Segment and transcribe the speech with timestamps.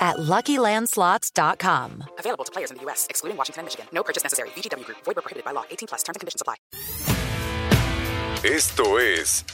[0.00, 2.04] at LuckyLandSlots.com.
[2.18, 3.86] Available to players in the U.S., excluding Washington and Michigan.
[3.92, 4.48] No purchase necessary.
[4.56, 4.98] VGW Group.
[5.04, 5.64] Void where prohibited by law.
[5.70, 6.02] 18 plus.
[6.02, 6.56] Terms and conditions apply.
[8.42, 9.44] Esto es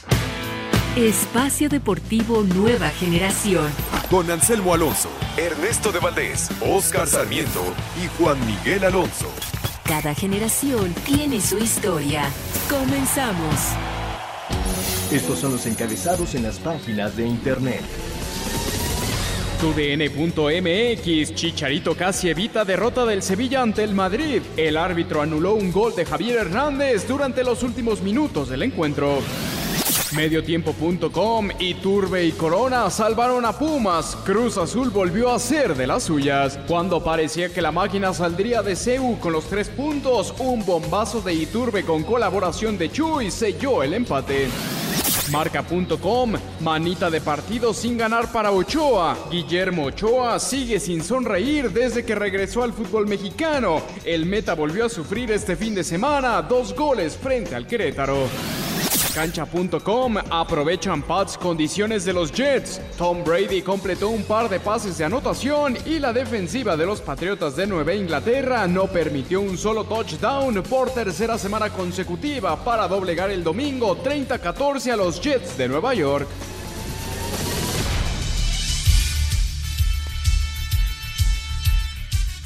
[0.95, 3.69] Espacio Deportivo Nueva Generación.
[4.09, 7.61] con Anselmo Alonso, Ernesto de Valdés, Oscar Sarmiento
[8.01, 9.29] y Juan Miguel Alonso.
[9.83, 12.29] Cada generación tiene su historia.
[12.69, 13.53] Comenzamos.
[15.11, 17.81] Estos son los encabezados en las páginas de internet.
[19.59, 24.41] TUDN.mx, Chicharito casi evita derrota del Sevilla ante el Madrid.
[24.55, 29.19] El árbitro anuló un gol de Javier Hernández durante los últimos minutos del encuentro.
[30.15, 34.15] Mediotiempo.com y Turbe y Corona salvaron a Pumas.
[34.23, 36.57] Cruz Azul volvió a ser de las suyas.
[36.67, 41.33] Cuando parecía que la máquina saldría de CEU con los tres puntos, un bombazo de
[41.33, 44.47] Iturbe con colaboración de Chuy selló el empate.
[45.31, 49.17] Marca.com, manita de partido sin ganar para Ochoa.
[49.29, 53.81] Guillermo Ochoa sigue sin sonreír desde que regresó al fútbol mexicano.
[54.05, 58.27] El meta volvió a sufrir este fin de semana dos goles frente al Querétaro.
[59.17, 62.79] Cancha.com aprovechan Pats condiciones de los Jets.
[62.99, 67.55] Tom Brady completó un par de pases de anotación y la defensiva de los Patriotas
[67.55, 73.43] de Nueva Inglaterra no permitió un solo touchdown por tercera semana consecutiva para doblegar el
[73.43, 76.27] domingo 30-14 a los Jets de Nueva York.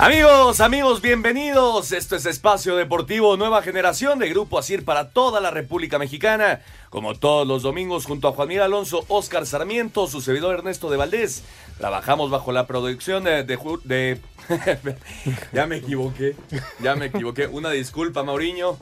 [0.01, 1.91] Amigos, amigos, bienvenidos.
[1.91, 6.63] Esto es Espacio Deportivo Nueva Generación de Grupo Asir para toda la República Mexicana.
[6.89, 10.97] Como todos los domingos, junto a Juan Miguel Alonso, Oscar Sarmiento, su servidor Ernesto de
[10.97, 11.43] Valdés.
[11.77, 13.43] Trabajamos bajo la producción de.
[13.43, 14.19] de-
[15.53, 16.35] ya me equivoqué,
[16.79, 17.45] ya me equivoqué.
[17.45, 18.79] Una disculpa, Mauriño.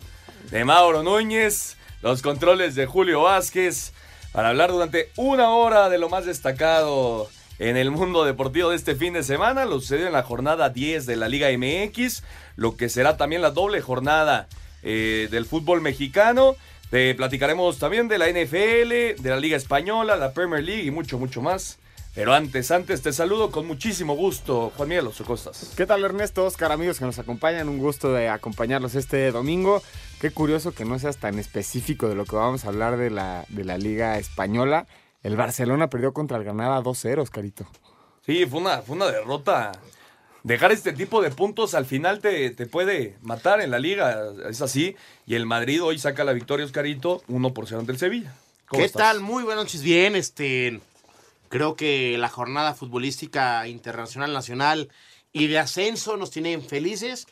[0.52, 3.92] De Mauro Núñez, los controles de Julio Vázquez.
[4.32, 7.28] Para hablar durante una hora de lo más destacado
[7.60, 9.66] en el mundo deportivo de este fin de semana.
[9.66, 12.24] Lo sucedió en la jornada 10 de la Liga MX,
[12.56, 14.48] lo que será también la doble jornada
[14.82, 16.56] eh, del fútbol mexicano.
[16.90, 21.20] Te platicaremos también de la NFL, de la Liga Española, la Premier League y mucho,
[21.20, 21.78] mucho más.
[22.16, 25.74] Pero antes, antes te saludo con muchísimo gusto, Juan Miguel Oso Costas.
[25.78, 27.70] ¿Qué tal Ernesto, Oscar, amigos que nos acompañan?
[27.70, 29.84] Un gusto de acompañarlos este domingo.
[30.20, 33.46] Qué curioso que no seas tan específico de lo que vamos a hablar de la,
[33.50, 34.88] de la Liga Española.
[35.24, 37.68] El Barcelona perdió contra el Granada 2-0, Oscarito.
[38.26, 39.72] Sí, fue una, fue una derrota.
[40.44, 44.18] Dejar este tipo de puntos al final te, te puede matar en la liga,
[44.50, 44.96] es así.
[45.26, 48.34] Y el Madrid hoy saca la victoria, Oscarito, 1 por 0 ante el Sevilla.
[48.68, 49.02] ¿Cómo ¿Qué estás?
[49.02, 49.20] tal?
[49.20, 49.82] Muy buenas noches.
[49.82, 50.80] Bien, este.
[51.50, 54.90] Creo que la jornada futbolística internacional, nacional
[55.34, 57.28] y de ascenso nos tienen felices,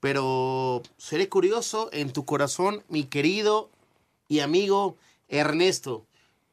[0.00, 3.70] pero seré curioso en tu corazón, mi querido
[4.26, 4.96] y amigo
[5.28, 6.06] Ernesto.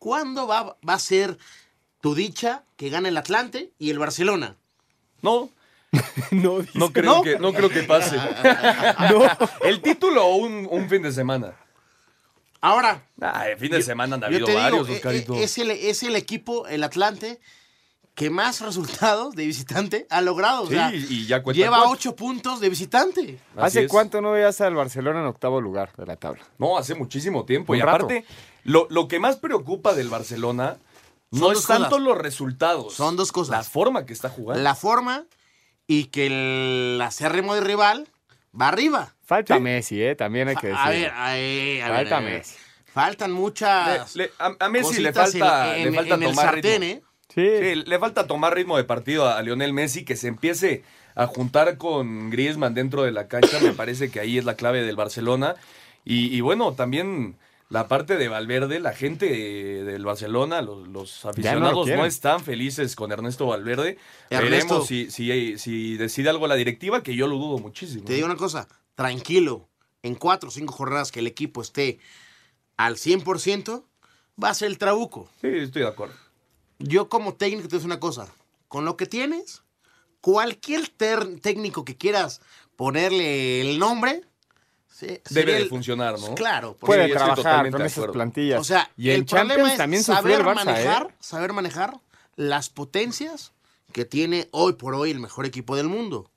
[0.06, 1.36] ¿Cuándo va, va a ser
[2.00, 4.56] tu dicha que gane el Atlante y el Barcelona?
[5.24, 5.50] No,
[6.30, 7.22] no, no creo, ¿No?
[7.24, 8.16] Que, no creo que pase.
[9.64, 11.56] El título o un, un fin de semana.
[12.62, 15.34] Ahora, Ah, el fin de semana han yo habido te varios, digo, eh, Oscarito.
[15.34, 17.40] eh, es, el, es el equipo, el Atlante,
[18.14, 20.64] que más resultados de visitante ha logrado.
[20.64, 21.94] O Sí, sea, y ya cuenta lleva cuatro.
[21.94, 23.40] ocho puntos de visitante.
[23.56, 23.92] Así ¿Hace es.
[23.92, 26.44] cuánto no veías al Barcelona en octavo lugar de la tabla?
[26.60, 27.74] No, hace muchísimo tiempo.
[27.74, 28.06] Un y rato.
[28.06, 28.26] aparte,
[28.66, 30.76] lo, lo que más preocupa del Barcelona
[31.32, 32.04] no Son es tanto cosas.
[32.04, 32.94] los resultados.
[32.94, 33.52] Son dos cosas.
[33.58, 34.62] La forma que está jugando.
[34.62, 35.24] La forma
[35.88, 38.08] y que el acérrimo de rival
[38.60, 39.14] va arriba.
[39.24, 40.16] Falta Messi, ¿eh?
[40.16, 40.86] También hay que decirlo.
[40.86, 42.34] A ver, a ver, a ver, Falta a ver.
[42.40, 42.56] Messi.
[42.94, 44.16] Faltan muchas.
[44.16, 46.98] Le- le- a, a Messi le falta, en- le falta en el tomar sartén, ritmo.
[47.00, 47.04] ¿eh?
[47.34, 47.48] Sí.
[47.60, 50.84] Sí, le falta tomar ritmo de partido a, a Lionel Messi, que se empiece
[51.16, 53.60] a juntar con Griezmann dentro de la cancha.
[53.62, 55.56] Me parece que ahí es la clave del Barcelona.
[56.06, 57.36] Y, y bueno, también
[57.70, 62.96] la parte de Valverde, la gente eh, del Barcelona, los, los aficionados no, están felices
[62.96, 63.98] con Ernesto Valverde.
[64.30, 64.50] Ernesto.
[64.80, 68.06] Veremos si, si, si decide algo la directiva, que yo lo dudo muchísimo.
[68.06, 69.68] Te digo una cosa, tranquilo.
[70.04, 71.98] En cuatro o cinco jornadas que el equipo esté
[72.78, 73.84] al 100%,
[74.42, 75.30] va a ser el trabuco.
[75.42, 76.14] Sí, estoy de acuerdo.
[76.78, 78.28] Yo como técnico te digo una cosa,
[78.68, 79.64] con lo que tienes,
[80.22, 82.42] cualquier ter- técnico que quieras
[82.76, 84.22] ponerle el nombre,
[85.30, 86.36] Debe de el- funcionar, ¿no?
[86.36, 88.60] Claro, porque- Puede trabajar con esas plantillas.
[88.62, 91.16] o sea, y en el problema Champions es también sufrió saber el Barça, manejar, ¿eh?
[91.20, 92.00] saber manejar
[92.36, 93.52] las potencias
[93.92, 96.30] que tiene hoy por hoy el mejor equipo del mundo,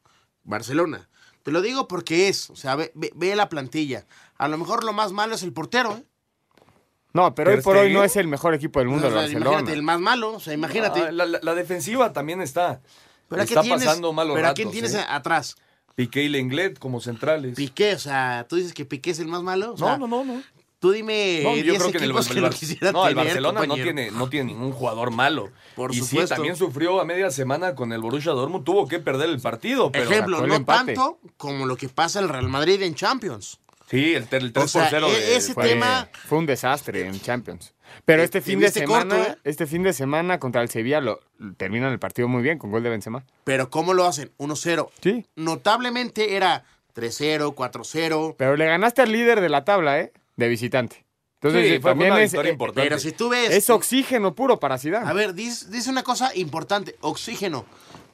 [0.44, 1.08] Barcelona.
[1.42, 4.06] Te lo digo porque es, o sea, ve, ve- ve la plantilla.
[4.36, 6.04] A lo mejor lo más malo es el portero, ¿eh?
[7.14, 9.26] No, pero hoy por hoy no es el mejor equipo del mundo O sea, el
[9.26, 9.50] Barcelona.
[9.50, 11.00] imagínate, el más malo, o sea, imagínate.
[11.00, 12.80] Ah, la, la- la defensiva también está.
[13.28, 15.04] pero ¿a qué está tienes- pasando malos Pero ¿a quién tienes ¿eh?
[15.08, 15.56] atrás?
[15.98, 17.56] Piqué y Lenglet como centrales.
[17.56, 19.72] Piqué, o sea, tú dices que Piqué es el más malo.
[19.72, 20.42] O sea, no, no, no, no.
[20.78, 23.74] Tú dime No, yo 10 creo que en el, que no, el tener, Barcelona no
[23.74, 25.50] tiene, no tiene ningún jugador malo.
[25.74, 26.28] Por y supuesto.
[26.28, 29.90] sí, también sufrió a media semana con el Borussia Dortmund, tuvo que perder el partido,
[29.90, 30.94] pero Ejemplo, no empate.
[30.94, 33.58] tanto como lo que pasa el Real Madrid en Champions.
[33.90, 36.46] sí, el, el 3 O sea, por 0 e- de- ese fue- tema- Fue un
[36.46, 37.74] desastre en Champions.
[38.04, 39.36] Pero Te- este te fin de semana, corto, ¿eh?
[39.44, 41.20] este fin de semana contra el Sevilla lo
[41.56, 43.24] terminan el partido muy bien con gol de Benzema.
[43.44, 44.30] Pero ¿cómo lo hacen?
[44.38, 44.88] 1-0.
[45.02, 45.26] Sí.
[45.36, 46.64] Notablemente era
[46.94, 48.34] 3-0, 4-0.
[48.38, 50.12] Pero le ganaste al líder de la tabla, ¿eh?
[50.36, 51.04] De visitante.
[51.40, 52.82] Entonces Sí, eh, fue también una es, eh, importante.
[52.88, 53.50] Pero si tú ves...
[53.50, 55.08] es oxígeno puro para Zidane.
[55.08, 57.64] A ver, dice, dice una cosa importante, oxígeno.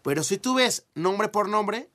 [0.03, 1.89] Pero si tú ves nombre por nombre,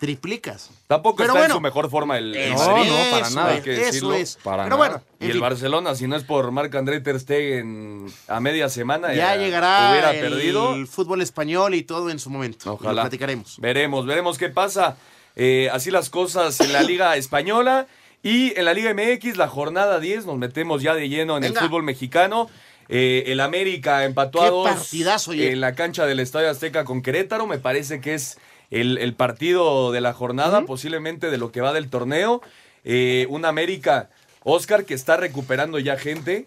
[0.00, 0.70] triplicas.
[0.88, 3.48] Tampoco Pero está bueno, en su mejor forma el, el Madrid, no, para nada.
[3.50, 4.14] hay que Eso decirlo.
[4.14, 4.38] es.
[4.42, 4.88] Para Pero nada.
[4.88, 9.14] bueno, Y el fin, Barcelona, si no es por Marc-André Ter Stegen a media semana,
[9.14, 10.84] ya llegará hubiera el perdido.
[10.86, 12.72] fútbol español y todo en su momento.
[12.72, 12.92] Ojalá.
[12.94, 13.60] Lo platicaremos.
[13.60, 14.96] Veremos, veremos qué pasa.
[15.36, 17.86] Eh, así las cosas en la Liga Española
[18.22, 21.60] y en la Liga MX, la jornada 10, nos metemos ya de lleno en Venga.
[21.60, 22.50] el fútbol mexicano.
[22.92, 24.92] Eh, el América empató a dos
[25.28, 27.46] en la cancha del Estadio Azteca con Querétaro.
[27.46, 28.36] Me parece que es
[28.70, 32.42] el, el partido de la jornada, posiblemente de lo que va del torneo.
[32.84, 34.10] Eh, un América,
[34.42, 36.46] Oscar, que está recuperando ya gente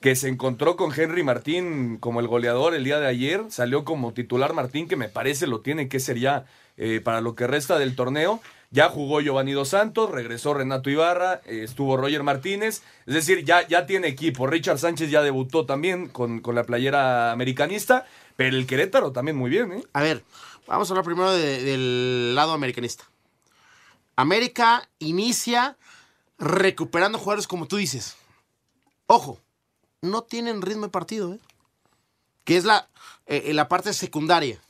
[0.00, 4.12] que se encontró con Henry Martín como el goleador el día de ayer, salió como
[4.12, 6.44] titular Martín, que me parece lo tiene que ser ya
[6.76, 8.40] eh, para lo que resta del torneo.
[8.70, 13.66] Ya jugó Giovanni Dos Santos, regresó Renato Ibarra, eh, estuvo Roger Martínez, es decir, ya,
[13.66, 14.46] ya tiene equipo.
[14.46, 18.04] Richard Sánchez ya debutó también con, con la playera americanista,
[18.36, 19.84] pero el Querétaro también muy bien, ¿eh?
[19.92, 20.22] A ver,
[20.66, 23.04] vamos a hablar primero de- del lado americanista.
[24.16, 25.76] América inicia
[26.38, 28.16] recuperando jugadores como tú dices.
[29.06, 29.40] Ojo,
[30.02, 31.40] no tienen ritmo de partido, ¿eh?
[32.44, 32.88] Que es la,
[33.26, 34.60] eh, la parte secundaria.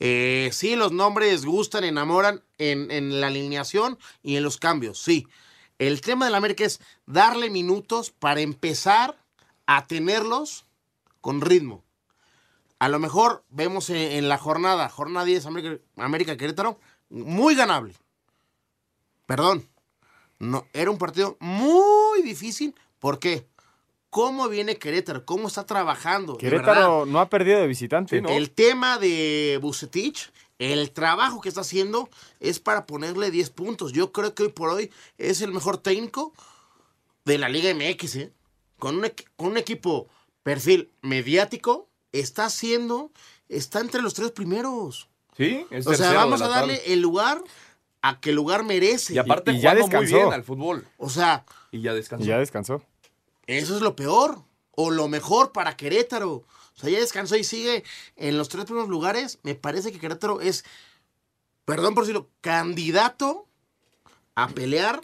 [0.00, 5.26] Eh, sí, los nombres gustan, enamoran en, en la alineación y en los cambios, sí.
[5.78, 9.18] El tema del América es darle minutos para empezar
[9.66, 10.64] a tenerlos
[11.20, 11.82] con ritmo.
[12.78, 16.78] A lo mejor vemos en, en la jornada, jornada 10, América, América Querétaro,
[17.08, 17.94] muy ganable.
[19.26, 19.68] Perdón.
[20.38, 22.74] No, era un partido muy difícil.
[22.98, 23.46] ¿Por qué?
[24.10, 25.24] ¿Cómo viene Querétaro?
[25.24, 26.38] ¿Cómo está trabajando?
[26.38, 28.22] Querétaro no ha perdido de visitante.
[28.28, 32.08] El tema de Bucetich, el trabajo que está haciendo
[32.40, 33.92] es para ponerle 10 puntos.
[33.92, 36.32] Yo creo que hoy por hoy es el mejor técnico
[37.24, 38.32] de la Liga MX, ¿eh?
[38.78, 40.08] Con un, con un equipo
[40.42, 41.88] perfil mediático,
[42.20, 43.10] está haciendo,
[43.48, 45.08] está entre los tres primeros.
[45.36, 47.42] Sí, es o sea, vamos a darle el lugar
[48.02, 49.14] a que el lugar merece.
[49.14, 50.16] Y aparte Y- y ya jugando muy descansó.
[50.26, 50.88] bien al fútbol.
[50.96, 52.24] O sea, Y ya descansó.
[52.24, 52.82] Y ya descansó.
[53.46, 54.42] eso es lo peor.
[54.78, 56.32] O lo mejor para Querétaro.
[56.32, 56.46] O
[56.78, 57.82] sea, ya descansó y sigue
[58.16, 59.38] en los tres primeros lugares.
[59.42, 60.64] Me parece que Querétaro es,
[61.64, 63.46] perdón por decirlo, candidato
[64.34, 65.00] a pelear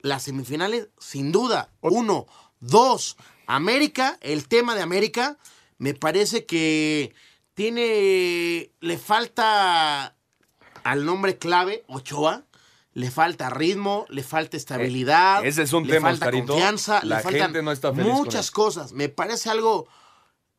[0.00, 1.70] las semifinales sin duda.
[1.80, 2.26] Uno.
[2.60, 3.16] Dos.
[3.46, 5.38] América, el tema de América,
[5.78, 7.14] me parece que
[7.54, 10.14] tiene, le falta
[10.84, 12.44] al nombre clave, Ochoa.
[12.92, 15.44] Le falta ritmo, le falta estabilidad.
[15.44, 16.52] Eh, ese es un le tema, falta Oscarito.
[16.52, 18.92] confianza, La le faltan no está muchas cosas.
[18.92, 19.88] Me parece algo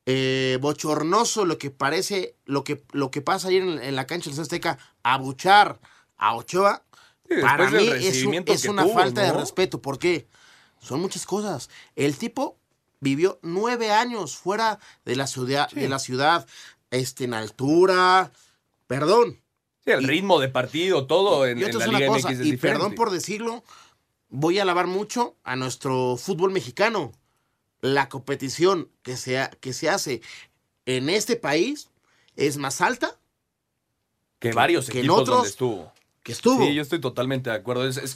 [0.06, 4.30] eh, bochornoso lo que parece, lo que, lo que pasa ayer en, en la cancha
[4.30, 5.80] del Azteca, abuchar
[6.18, 6.84] a Ochoa.
[7.30, 8.36] Sí, para mí es, un-
[8.70, 9.82] una tuvo, falta de respeto.
[9.82, 10.28] ¿Por qué?
[10.82, 11.70] Son muchas cosas.
[11.96, 12.58] El tipo
[13.06, 16.48] vivió nueve años fuera de la ciudad, de la ciudad,
[16.90, 18.32] este, en altura.
[18.88, 19.40] Perdón.
[19.86, 22.40] Sí, el Y- ritmo de partido, todo en, en la Liga una MX cosa, es
[22.40, 22.60] y diferente.
[22.80, 23.64] perdón por decirlo,
[24.30, 27.12] voy a alabar mucho a nuestro fútbol mexicano.
[27.82, 30.22] La competición que se, ha- que se hace
[30.88, 31.90] en este país
[32.36, 33.16] es más alta
[34.40, 35.92] que varios que en equipos otros donde estuvo.
[36.24, 36.66] que estuvo.
[36.66, 37.88] Sí, yo estoy totalmente de acuerdo.
[37.88, 38.16] Es, es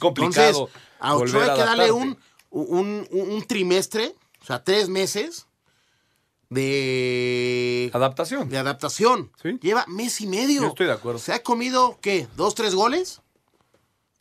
[0.56, 0.70] complicado.
[0.98, 1.92] a Ochoa hay que darle adaptarte.
[1.92, 2.18] un,
[2.50, 5.46] un, un- un trimestre, o sea, tres meses
[6.48, 8.48] de, adaptación.
[8.48, 9.30] de adaptación.
[9.42, 9.58] Sí.
[9.60, 10.62] Lleva mes y medio.
[10.62, 11.18] Yo estoy de acuerdo.
[11.18, 13.20] ¿Se ha comido, qué, dos, tres goles?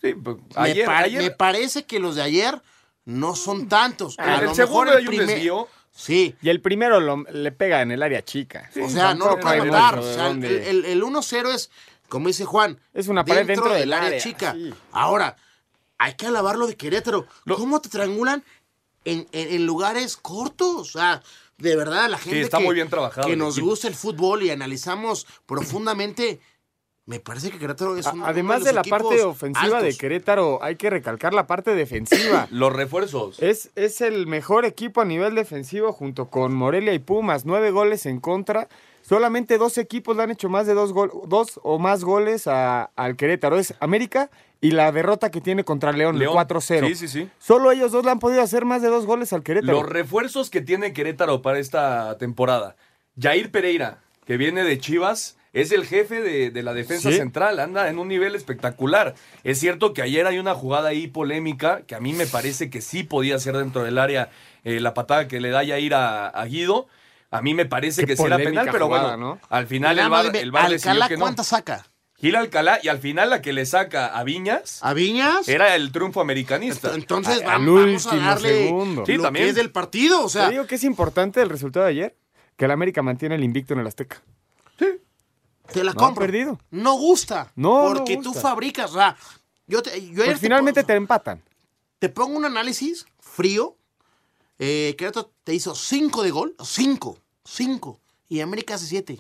[0.02, 2.62] Sí, pues, Me ayer, me parece que los de ayer
[3.06, 4.18] no son tantos.
[4.20, 5.68] A el lo segundo mejor hay un primer- desvío.
[5.92, 6.36] Sí.
[6.42, 8.70] Y el primero lo- le pega en el área chica.
[8.82, 10.00] o sea, no lo puede matar.
[10.00, 11.70] O sea, el, el- el 1-0 es,
[12.08, 14.54] como dice Juan, Es una pared dentro del área, chica.
[14.54, 14.74] sí.
[14.92, 15.36] Ahora,
[15.98, 17.26] hay que alabarlo de Querétaro.
[17.46, 18.46] ¿Cómo te triangulan
[19.12, 20.76] en, en- en lugares cortos?
[20.78, 21.22] O sea,
[21.58, 23.70] de verdad, la gente está que, muy bien trabajado que nos equipo.
[23.72, 26.40] gusta el fútbol y analizamos profundamente,
[27.06, 29.98] Me parece que Querétaro es un, Además uno de los la parte ofensiva de.
[29.98, 32.48] Querétaro, hay que recalcar la parte defensiva.
[32.52, 33.40] Los refuerzos.
[33.42, 37.46] Es, es el mejor equipo a nivel defensivo junto con Morelia y Pumas.
[37.46, 38.68] Nueve goles en contra.
[39.10, 42.92] Solamente dos equipos le han hecho más de dos, gol- dos o más goles a-
[42.96, 43.58] al Querétaro.
[43.58, 44.30] Es América
[44.62, 46.34] y la derrota que tiene contra León, el León.
[46.36, 46.88] 4-0.
[46.90, 47.30] Sí, sí, sí.
[47.40, 49.82] Solo ellos dos le han podido hacer más de dos goles al Querétaro.
[49.82, 52.76] Los refuerzos que tiene Querétaro para esta temporada.
[53.20, 53.98] Jair Pereira,
[54.28, 57.18] que viene de Chivas, es el jefe de, de la defensa Sí.
[57.18, 59.16] central, anda en un nivel espectacular.
[59.44, 62.82] Es cierto que ayer hay una jugada ahí polémica, que a mí me parece que
[62.82, 64.30] sí podía ser dentro del área
[64.64, 66.86] eh, la patada que le da Jair a, a Guido.
[67.32, 69.42] A mí me parece Qué que sí era penal, pero jugada, bueno, ¿no?
[69.50, 71.22] al final el VAR, el VAR Alcalá, que no.
[71.22, 71.86] ¿cuántas saca?
[72.16, 75.48] Gil Alcalá, y al final la que le saca a Viñas ¿A Viñas?
[75.48, 76.94] era el triunfo americanista.
[76.96, 79.06] Entonces vam- vamos a darle segundo.
[79.06, 79.46] Sí, lo también.
[79.46, 80.22] que es del partido.
[80.22, 82.18] O Te sea, digo que es importante el resultado de ayer,
[82.58, 84.22] que el América mantiene el invicto en el Azteca.
[85.72, 86.22] te la No compro.
[86.26, 86.60] perdido.
[86.72, 87.52] No gusta.
[87.56, 88.32] No, no Porque gusta.
[88.34, 88.90] tú fabricas.
[88.92, 89.16] O sea,
[89.68, 91.42] yo, te, yo ayer Pues finalmente te, te empatan.
[92.00, 93.78] te pongo un análisis frío.
[94.60, 96.56] Eh, Querétaro te hizo 5 de gol.
[96.64, 97.18] 5.
[97.46, 98.00] 5.
[98.28, 99.20] Y América hace 7.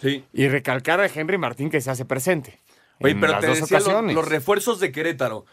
[0.00, 0.24] Sí.
[0.32, 2.58] Y recalcar a Henry Martín que se hace presente.
[3.00, 5.46] Oye, pero te decía, lo- los refuerzos de Querétaro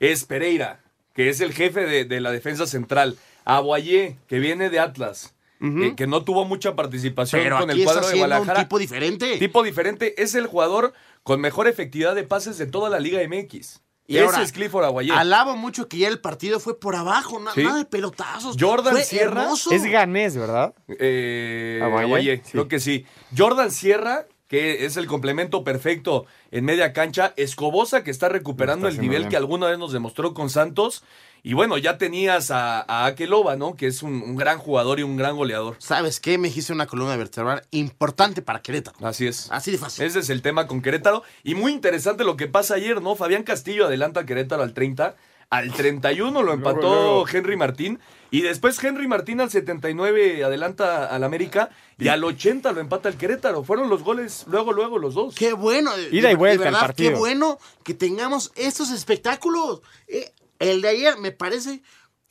[0.00, 0.80] es Pereira,
[1.14, 3.16] que es el jefe de, de la defensa central.
[3.44, 7.86] Aguayé, que viene de Atlas, eh, que no tuvo mucha participación Pero con aquí el
[7.86, 8.64] está cuadro de siendo un Guadalajara.
[8.66, 9.38] tipo diferente.
[9.38, 10.22] Tipo diferente.
[10.22, 10.92] Es el jugador
[11.22, 13.80] con mejor efectividad de pases de toda la Liga MX.
[14.06, 15.12] Y Ese ahora, es Clifford Aguayé.
[15.12, 17.40] Alabo mucho que ya el partido fue por abajo.
[17.40, 17.62] na- Sí.
[17.62, 18.56] Nada de pelotazos.
[18.60, 19.70] Jordan Fue Sierra hermoso.
[19.72, 20.74] Es ganés, ¿verdad?
[20.88, 22.52] Eh, Aguayé, sí.
[22.52, 23.06] creo que sí.
[23.36, 27.32] Jordan Sierra, que es el complemento perfecto en media cancha.
[27.36, 29.30] Escobosa, que está recuperando el nivel bien.
[29.30, 31.02] que alguna vez nos demostró con Santos.
[31.46, 33.74] Y bueno, ya tenías a, a Akeloba, ¿no?
[33.76, 35.76] Que es un, un gran jugador y un gran goleador.
[35.78, 36.38] ¿Sabes qué?
[36.38, 38.96] Me hice una columna vertebral importante para Querétaro.
[39.06, 39.50] Así es.
[39.50, 40.06] Así de fácil.
[40.06, 41.22] Ese es el tema con Querétaro.
[41.42, 43.14] Y muy interesante lo que pasa ayer, ¿no?
[43.14, 45.16] Fabián Castillo adelanta a Querétaro al 30.
[45.50, 47.28] Al 31 lo empató luego.
[47.30, 48.00] Henry Martín.
[48.34, 51.70] Y después Henry Martín al 79 adelanta al América.
[51.96, 53.62] Y al 80 lo empata el Querétaro.
[53.62, 55.36] Fueron los goles luego, luego los dos.
[55.36, 55.92] Qué bueno.
[56.10, 57.12] Ida y vuelta de el partido.
[57.12, 59.82] Qué bueno que tengamos estos espectáculos.
[60.08, 61.84] Eh, el de ayer me parece,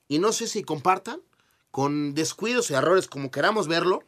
[0.10, 1.22] y no sé si compartan,
[1.72, 4.03] con descuidos y errores como queramos verlo,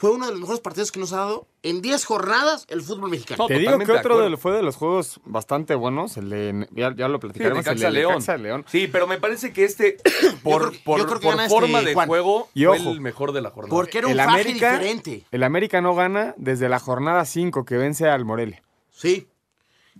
[0.00, 3.10] fue uno de los mejores partidos que nos ha dado en 10 jornadas el fútbol
[3.10, 3.42] mexicano.
[3.42, 6.30] No, Te digo que de otro de los- fue de los juegos bastante buenos, el
[6.30, 8.64] de, ya, ya lo Sí, platicaremos, el Necaxa de León.
[8.68, 9.96] Sí, pero me parece que este,
[10.44, 12.06] por, creo- por- yo creo que por gana forma este, de Juan.
[12.08, 13.74] juego, Y fue el mejor de la jornada.
[13.76, 15.24] Porque era un El faje América, diferente.
[15.32, 18.62] el América no gana desde la jornada 5 que vence al Morelia.
[18.92, 19.26] Sí.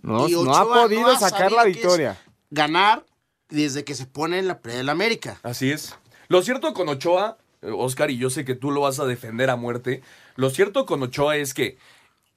[0.01, 2.17] No, Y no ha podido ha sacar la victoria.
[2.51, 3.05] Ganar
[3.49, 5.39] desde que se pone en la pre del América.
[5.43, 5.93] Así es.
[6.29, 9.55] Lo cierto con Ochoa, Oscar, y yo sé que tú lo vas a defender a
[9.55, 10.01] muerte,
[10.35, 11.77] lo cierto con Ochoa es que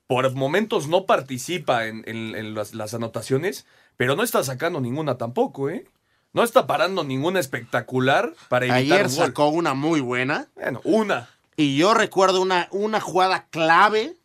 [0.07, 5.17] por momentos no participa en, en- en las, las anotaciones, pero no está sacando ninguna
[5.19, 5.87] tampoco, ¿eh?
[6.33, 9.27] No está parando ninguna espectacular para evitar Ayer un gol.
[9.27, 10.49] sacó una muy buena.
[10.55, 11.29] Bueno, una.
[11.57, 14.17] Y yo recuerdo una, una jugada clave,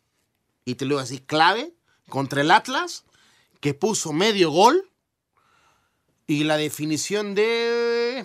[0.64, 1.74] y te lo digo así, clave,
[2.08, 3.04] contra el Atlas,
[3.60, 4.88] que puso medio gol.
[6.26, 8.24] Y la definición de...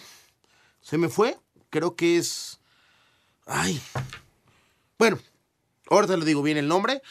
[0.81, 1.37] Se me fue.
[1.69, 2.59] Creo que es...
[3.45, 3.81] Ay.
[4.97, 5.19] Bueno,
[5.89, 7.01] ahorita le digo bien el nombre.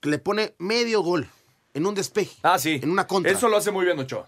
[0.00, 1.28] Que le pone medio gol
[1.74, 2.36] en un despeje.
[2.42, 2.78] Ah, sí.
[2.82, 3.32] En una contra.
[3.32, 4.26] Eso lo hace muy bien Ochoa.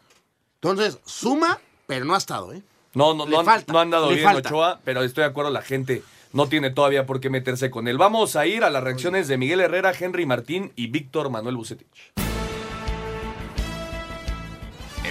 [0.60, 2.62] Entonces, suma, pero no ha estado, ¿eh?
[2.94, 4.48] No, no, Le no, han- falta, no han dado bien falta.
[4.48, 6.02] Ochoa, pero estoy de acuerdo, la gente
[6.32, 7.96] no tiene todavía por qué meterse con él.
[7.98, 12.12] Vamos a ir a las reacciones de Miguel Herrera, Henry Martín y Víctor Manuel Bucetich.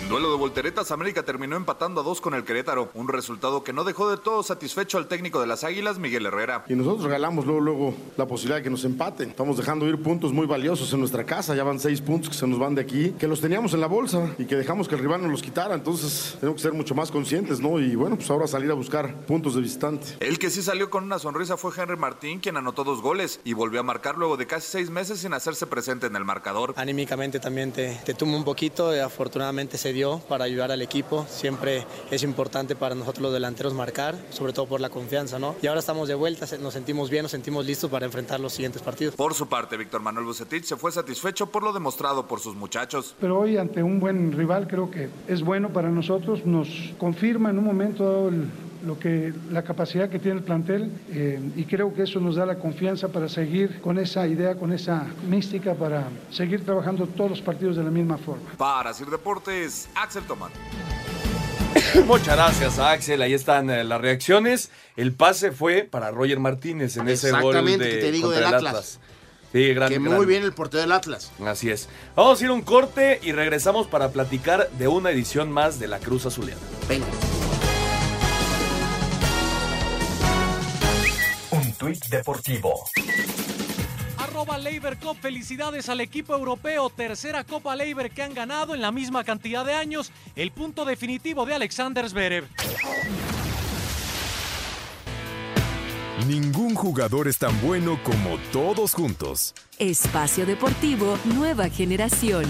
[0.07, 3.73] En duelo de volteretas, América terminó empatando a dos con el Querétaro, un resultado que
[3.73, 6.63] no dejó de todo satisfecho al técnico de las Águilas, Miguel Herrera.
[6.69, 9.31] Y nosotros regalamos luego, luego la posibilidad de que nos empaten.
[9.31, 11.55] Estamos dejando ir puntos muy valiosos en nuestra casa.
[11.55, 13.87] Ya van seis puntos que se nos van de aquí, que los teníamos en la
[13.87, 15.75] bolsa y que dejamos que el rival nos los quitara.
[15.75, 17.77] Entonces tenemos que ser mucho más conscientes, ¿no?
[17.77, 20.15] Y bueno, pues ahora salir a buscar puntos de visitante.
[20.21, 23.51] El que sí salió con una sonrisa fue Henry Martín, quien anotó dos goles y
[23.51, 26.73] volvió a marcar luego de casi seis meses sin hacerse presente en el marcador.
[26.77, 31.25] Anímicamente también te, te tumba un poquito, y afortunadamente se dio para ayudar al equipo.
[31.27, 35.55] Siempre es importante para nosotros los delanteros marcar, sobre todo por la confianza, ¿no?
[35.61, 38.81] Y ahora estamos de vuelta, nos sentimos bien, nos sentimos listos para enfrentar los siguientes
[38.81, 39.15] partidos.
[39.15, 43.15] Por su parte, Víctor Manuel Bucetich se fue satisfecho por lo demostrado por sus muchachos.
[43.19, 47.57] Pero hoy ante un buen rival creo que es bueno para nosotros, nos confirma en
[47.57, 48.47] un momento dado el-
[48.86, 52.46] lo que la capacidad que tiene el plantel eh, y creo que eso nos da
[52.46, 57.41] la confianza para seguir con esa idea, con esa mística para seguir trabajando todos los
[57.41, 58.51] partidos de la misma forma.
[58.57, 60.51] Para Sir Deportes, Axel Tomán.
[62.05, 64.72] Muchas gracias a Axel, ahí están eh, las reacciones.
[64.96, 68.46] El pase fue para Roger Martínez en ese gol Exactamente, de, que te digo contra
[68.46, 69.00] del el Atlas.
[69.51, 70.15] Sí, gran, que gran.
[70.15, 71.31] muy bien el portero del Atlas.
[71.46, 71.88] Así es.
[72.15, 75.88] Vamos a ir a un corte y regresamos para platicar de una edición más de
[75.88, 76.62] la Cruz Azuleana.
[76.88, 77.07] Venga.
[81.88, 82.84] Tuit deportivo.
[84.17, 88.91] Arroba Leiber Cup, felicidades al equipo europeo, tercera Copa Leiber que han ganado en la
[88.91, 92.46] misma cantidad de años, el punto definitivo de Alexander Zverev.
[96.27, 99.56] Ningún jugador es tan bueno como todos juntos.
[99.79, 102.44] Espacio Deportivo Nueva Generación.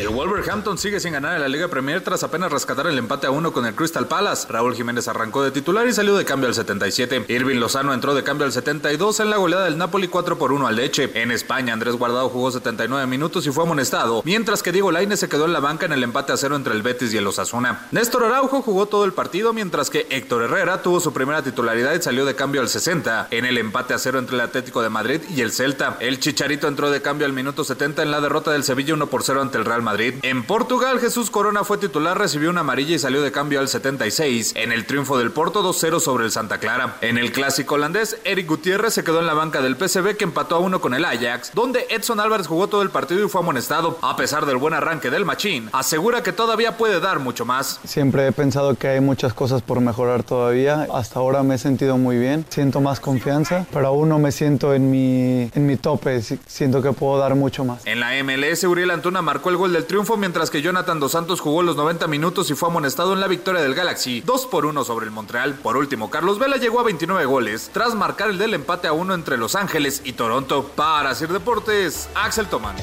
[0.00, 3.30] El Wolverhampton sigue sin ganar en la Liga Premier tras apenas rescatar el empate a
[3.30, 4.46] uno con el Crystal Palace.
[4.48, 7.26] Raúl Jiménez arrancó de titular y salió de cambio al 77.
[7.28, 10.66] Irving Lozano entró de cambio al 72 en la goleada del Napoli 4 por 1
[10.66, 11.10] al Leche.
[11.12, 15.28] En España, Andrés Guardado jugó 79 minutos y fue amonestado, mientras que Diego Lainez se
[15.28, 17.86] quedó en la banca en el empate a cero entre el Betis y el Osasuna.
[17.90, 22.00] Néstor Araujo jugó todo el partido, mientras que Héctor Herrera tuvo su primera titularidad y
[22.00, 25.20] salió de cambio al 60 en el empate a cero entre el Atlético de Madrid
[25.28, 25.98] y el Celta.
[26.00, 29.24] El Chicharito entró de cambio al minuto 70 en la derrota del Sevilla 1 por
[29.24, 29.89] 0 ante el Real Madrid.
[30.22, 34.52] En Portugal, Jesús Corona fue titular, recibió una amarilla y salió de cambio al 76
[34.56, 36.96] en el triunfo del Porto 2-0 sobre el Santa Clara.
[37.00, 40.54] En el clásico holandés, Eric Gutiérrez se quedó en la banca del PSV que empató
[40.54, 43.98] a uno con el Ajax, donde Edson Álvarez jugó todo el partido y fue amonestado.
[44.02, 47.80] A pesar del buen arranque del Machín, asegura que todavía puede dar mucho más.
[47.84, 50.86] Siempre he pensado que hay muchas cosas por mejorar todavía.
[50.94, 54.72] Hasta ahora me he sentido muy bien, siento más confianza, pero aún no me siento
[54.74, 57.86] en mi, en mi tope, Si- siento que puedo dar mucho más.
[57.86, 61.40] En la MLS, Uriel Antuna marcó el gol del triunfo, mientras que Jonathan Dos Santos
[61.40, 64.84] jugó los 90 minutos y fue amonestado en la victoria del Galaxy, 2 por 1
[64.84, 65.54] sobre el Montreal.
[65.54, 69.14] Por último, Carlos Vela llegó a 29 goles, tras marcar el del empate a 1
[69.14, 70.70] entre Los Ángeles y Toronto.
[70.74, 72.76] Para Sir Deportes, Axel Tomán.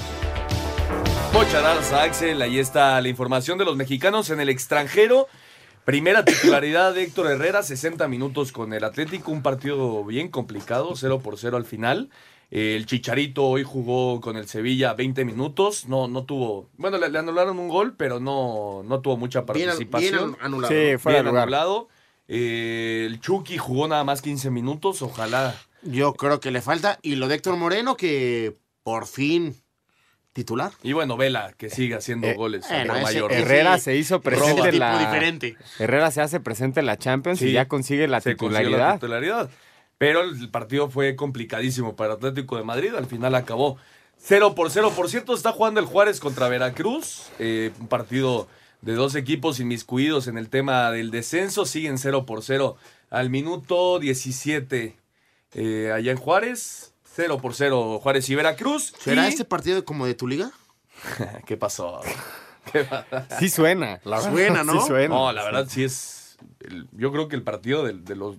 [1.34, 2.41] Muchas Axel.
[2.41, 5.27] Ahí está la información de los mexicanos en el extranjero.
[5.86, 11.22] Primera titularidad de Héctor Herrera, 60 minutos con el Atlético, un partido bien complicado, 0
[11.24, 12.10] por 0 al final.
[12.49, 17.09] Eh, El Chicharito hoy jugó con el Sevilla 20 minutos, no, no tuvo, bueno, le,
[17.09, 20.31] le anularon un gol, pero no, no tuvo mucha Bien- participación.
[20.31, 20.73] bien anulado.
[20.73, 21.43] Sí, Bien lugar.
[21.43, 21.89] anulado.
[22.29, 25.55] Eh, el Chucky jugó nada más 15 minutos, ojalá.
[25.83, 26.99] Yo creo que le falta.
[27.01, 29.55] Y lo de Héctor Moreno, que por fin
[30.33, 30.71] titular.
[30.83, 32.65] Y bueno, Vela, que sigue haciendo goles.
[32.69, 33.31] bueno, por ese- mayor.
[33.33, 35.57] Herrera se hizo presente en la diferente.
[35.79, 38.77] Herrera se hace presente en la Champions Sí, y ya consigue la titularidad.
[38.77, 39.49] la titularidad.
[39.97, 42.93] Pero el partido fue complicadísimo para Atlético de Madrid.
[42.95, 43.77] Al final acabó
[44.19, 44.93] 0 por 0.
[44.95, 47.29] Por cierto, está jugando el Juárez contra Veracruz.
[47.39, 48.47] eh, un partido
[48.81, 51.65] de dos equipos inmiscuidos en el tema del descenso.
[51.65, 52.77] Siguen 0 por 0
[53.10, 54.95] al minuto 17.
[55.53, 56.93] eh, allá en Juárez.
[57.15, 58.93] 0 por 0 Juárez y Veracruz.
[58.99, 60.51] ¿Será Y- este partido como de tu liga?
[61.47, 62.01] ¿Qué pasó?
[63.39, 63.99] Sí suena.
[64.03, 64.73] La suena, ¿no?
[64.81, 65.07] Sí suena.
[65.15, 66.38] No, la verdad sí es.
[66.60, 68.36] el- yo creo que el partido de, de los.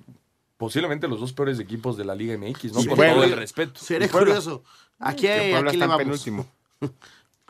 [0.59, 2.81] Posiblemente los dos peores equipos de la Liga MX, ¿no?
[2.83, 3.15] Y Con Puebla.
[3.15, 3.81] todo el respeto.
[3.81, 4.63] Seré curioso.
[4.99, 5.97] Aquí, aquí está le vamos.
[5.99, 6.47] penúltimo.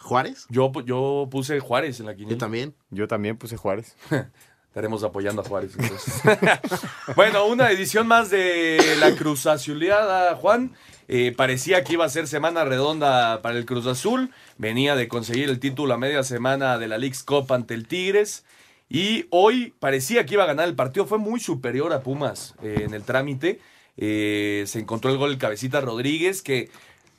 [0.01, 0.47] ¿Juárez?
[0.49, 2.35] Yo, pu- yo puse Juárez en la quiniela.
[2.35, 2.75] Yo también.
[2.91, 3.97] Yo también puse Juárez.
[4.69, 5.73] Estaremos apoyando a Juárez.
[5.77, 6.23] entonces.
[7.17, 10.73] bueno, una edición más de la Cruz Azuleada, Juan.
[11.09, 14.31] Eh, parecía que iba a ser semana redonda para el Cruz Azul.
[14.59, 18.45] Venía de conseguir el título a media semana de la League's Cup ante el Tigres.
[18.89, 21.07] Y hoy parecía que iba a ganar el partido.
[21.07, 23.61] Fue muy superior a Pumas eh, en el trámite.
[23.97, 26.71] Eh, se encontró el gol del Cabecita Rodríguez, que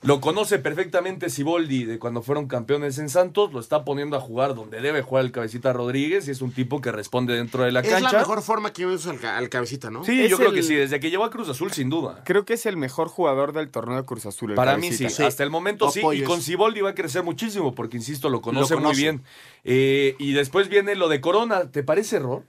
[0.02, 3.52] lo conoce perfectamente Siboldi de cuando fueron campeones en Santos.
[3.52, 6.26] Lo está poniendo a jugar donde debe jugar el Cabecita Rodríguez.
[6.30, 8.12] Y es un tipo que responde dentro de la Es cancha.
[8.14, 10.06] la mejor forma que uso al, ca- al cabecita, ¿no?
[10.06, 10.74] Sí, Es yo creo que sí.
[10.74, 12.22] Desde que llegó a Cruz Azul, sin duda.
[12.24, 14.52] Creo que es el mejor jugador del torneo de Cruz Azul.
[14.52, 17.76] el Para mí sí, hasta el momento sí, y con Siboldi va a crecer muchísimo,
[17.76, 19.02] porque insisto, lo conoce, muy conoce.
[19.02, 19.24] bien.
[19.66, 22.44] Eh, y después viene lo de Corona, ¿te parece error?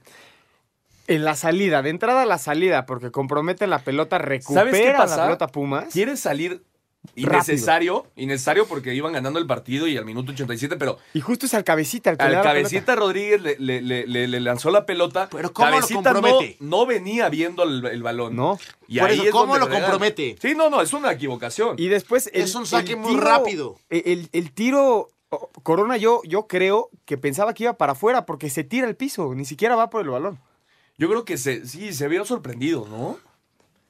[1.07, 4.93] En la salida, de entrada a la salida, porque compromete la pelota, recupera ¿Sabes qué
[4.95, 5.17] pasa?
[5.17, 5.91] la pelota Pumas.
[5.91, 6.63] Quiere salir
[7.15, 11.53] innecesario, innecesario porque iban ganando el partido y al minuto 87, pero Y justo es
[11.53, 14.85] al cabecita el que le al cabecita Rodríguez le, le- le- le- le lanzó la
[14.85, 15.27] pelota.
[15.31, 16.57] Pero ¿cómo lo cabecita no, compromete?
[16.59, 18.35] no venía viendo el, el balón.
[18.35, 18.59] No.
[18.87, 19.89] Y Por ahí eso, es ¿cómo donde lo regalan.
[19.91, 20.35] compromete?
[20.41, 21.75] Sí, no, no, es una equivocación.
[21.77, 23.77] Y después el, Es un saque el muy rápido.
[23.89, 25.09] El, el- el tiro
[25.63, 29.33] Corona yo yo creo que pensaba que iba para afuera porque se tira al piso,
[29.33, 30.39] ni siquiera va por el balón.
[30.97, 33.17] Yo creo que se, sí, se vio sorprendido, ¿no?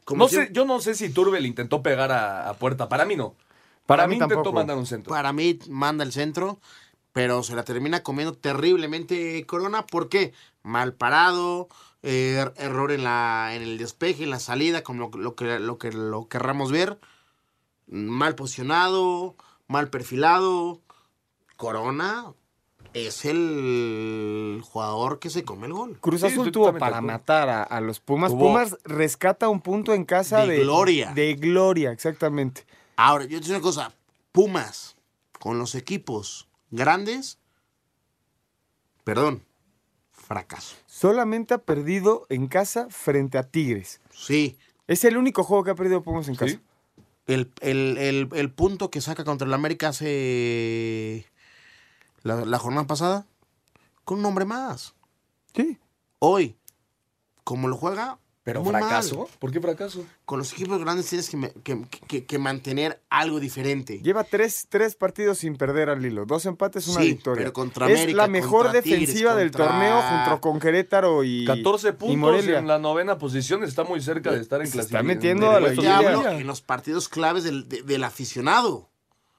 [0.05, 2.89] Como No si- sé, yo no sé si Turbel intentó pegar a, a puerta.
[2.89, 3.35] Para mí no.
[3.85, 4.55] Para, Para mí, mí intentó tampoco.
[4.55, 5.09] mandar un centro.
[5.13, 6.59] Para mí manda el centro,
[7.13, 9.85] pero se la termina comiendo terriblemente Corona.
[9.85, 10.33] ¿Por qué?
[10.63, 11.67] Mal parado,
[12.03, 15.59] eh, er- error en, la, en el despeje, en la salida, como lo, lo que,
[15.59, 16.99] lo que lo querramos ver.
[17.87, 19.35] Mal posicionado,
[19.67, 20.81] mal perfilado.
[21.57, 22.33] Corona,
[22.93, 25.97] es el jugador que se come el gol.
[26.01, 28.31] Cruz Sí, Azul estoy tuvo para matar a, a los Pumas.
[28.31, 31.13] Tuvo- Pumas rescata un punto en casa De de, gloria.
[31.13, 32.65] De gloria, exactamente.
[32.97, 33.93] Ahora, yo te digo una cosa.
[34.31, 34.95] Pumas,
[35.39, 37.37] con los equipos grandes,
[39.03, 39.43] perdón,
[40.11, 40.75] fracaso.
[40.85, 44.01] Solamente ha perdido en casa frente a Tigres.
[44.11, 44.57] Sí.
[44.87, 46.59] Es el único juego que ha perdido Pumas en casa.
[47.27, 51.25] El, el- el- el punto que saca contra el América hace
[52.23, 53.25] la, la jornada pasada,
[54.05, 54.93] con un hombre más.
[55.55, 55.77] Sí.
[56.19, 56.55] Hoy,
[57.43, 59.19] como lo juega, Pero muy fracaso.
[59.19, 59.27] mal.
[59.39, 60.05] ¿Por qué fracaso?
[60.25, 63.99] Con los equipos grandes tienes que, me- que- que- que mantener algo diferente.
[63.99, 66.25] Lleva tres, tres partidos sin perder al hilo.
[66.25, 67.41] Dos empates, una Sí, victoria.
[67.41, 71.23] pero contra es América, la mejor contra Tigres, defensiva del contra- torneo junto con Querétaro
[71.23, 72.59] y 14 y puntos Morelia.
[72.59, 73.63] en la novena posición.
[73.63, 75.07] Está muy cerca de estar en Se está clasificación.
[75.07, 78.89] metiendo a la en los partidos claves del, de- del aficionado.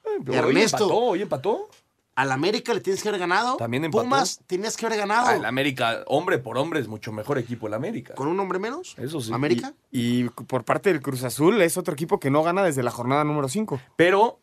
[0.04, 0.84] hoy Ernesto.
[0.84, 1.68] empató, hoy empató.
[2.14, 3.56] Al América le tienes que haber ganado.
[3.56, 4.04] También empató.
[4.04, 5.28] Pumas tenías que haber ganado.
[5.28, 8.14] Ah, el América, hombre por hombre, es mucho mejor equipo el América.
[8.14, 8.94] ¿Con un hombre menos?
[8.98, 9.32] Eso sí.
[9.32, 9.72] ¿América?
[9.90, 13.24] Y por parte del Cruz Azul es otro equipo que no gana desde la jornada
[13.24, 13.80] número 5.
[13.96, 14.38] Pero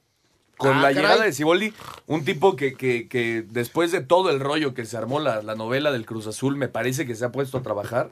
[0.58, 0.95] con Ah, la caray.
[0.95, 1.73] llegada de Siboldi,
[2.08, 5.55] un tipo que, que- que después de todo el rollo que se armó la, la
[5.55, 8.12] novela del Cruz Azul, me parece que se ha puesto a trabajar.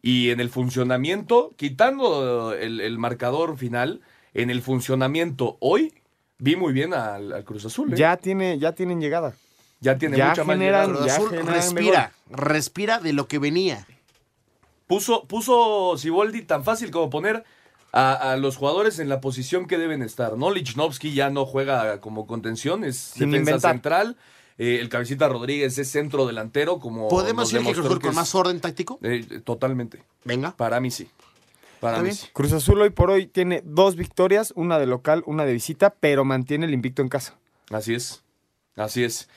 [0.00, 4.00] Y en el funcionamiento, quitando el, el marcador final,
[4.34, 5.92] en el funcionamiento hoy,
[6.38, 7.92] vi muy bien al, al Cruz Azul.
[7.92, 7.96] ¿eh?
[7.96, 9.34] Ya, tiene, ya tienen llegada.
[9.80, 10.98] ya tiene ya mucha más generan- llegada.
[10.98, 13.86] Cruz ya Azul generan respira, respira de lo que venía.
[14.86, 17.44] Puso, puso Siboldi tan fácil como poner
[17.92, 20.36] a, a los jugadores en la posición que deben estar.
[20.36, 20.50] ¿no?
[20.50, 23.72] Lichnowsky ya no juega como contención, es Sin defensa inventar.
[23.72, 24.16] central.
[24.56, 26.78] Eh, el Cabecita Rodríguez es centro delantero.
[26.80, 28.98] como ¿Podemos decir que Cruz Azul con más orden táctico?
[29.02, 30.02] Eh, totalmente.
[30.24, 30.52] Venga.
[30.56, 31.08] Para mí sí.
[31.80, 32.10] Para mí.
[32.32, 36.24] Cruz Azul hoy por hoy tiene dos victorias, una de local, una de visita, pero
[36.24, 37.36] mantiene el invicto en casa.
[37.70, 38.22] Así es.
[38.76, 39.28] Así es.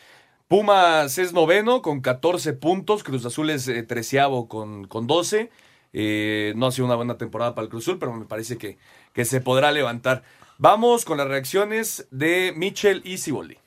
[0.48, 3.04] Pumas es noveno con 14 puntos.
[3.04, 5.50] Cruz Azul es eh, treceavo con, con 12.
[5.94, 8.78] Eh, no ha sido una buena temporada para el Cruz Azul, pero me parece que,
[9.14, 10.24] que se podrá levantar.
[10.58, 13.58] Vamos con las reacciones de Mitchell y Siboldi.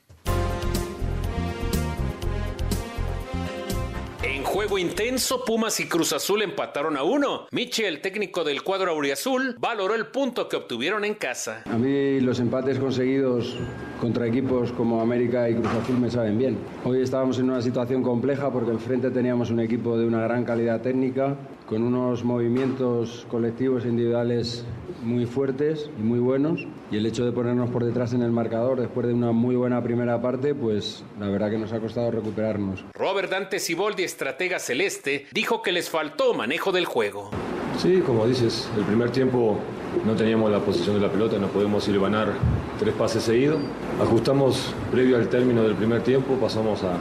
[4.55, 7.45] Juego intenso, Pumas y Cruz Azul empataron a uno.
[7.51, 11.63] Michel, técnico del cuadro auriazul, valoró el punto que obtuvieron en casa.
[11.65, 13.53] A mí los empates conseguidos
[13.99, 16.57] contra equipos como América y Cruz Azul me saben bien.
[16.85, 20.79] Hoy estábamos en una situación compleja porque enfrente teníamos un equipo de una gran calidad
[20.79, 21.35] técnica,
[21.67, 24.65] con unos movimientos colectivos e individuales
[25.03, 26.67] muy fuertes y muy buenos.
[26.91, 29.81] Y el hecho de ponernos por detrás en el marcador después de una muy buena
[29.81, 32.83] primera parte, pues la verdad que nos ha costado recuperarnos.
[32.93, 37.31] Robert Dante Siboldi, estratega celeste, dijo que les faltó manejo del juego.
[37.77, 39.57] Sí, como dices, el primer tiempo
[40.05, 42.33] no teníamos la posición de la pelota, no podemos ganar
[42.79, 43.59] tres pases seguidos.
[44.01, 46.97] Ajustamos previo al término del primer tiempo, pasamos a,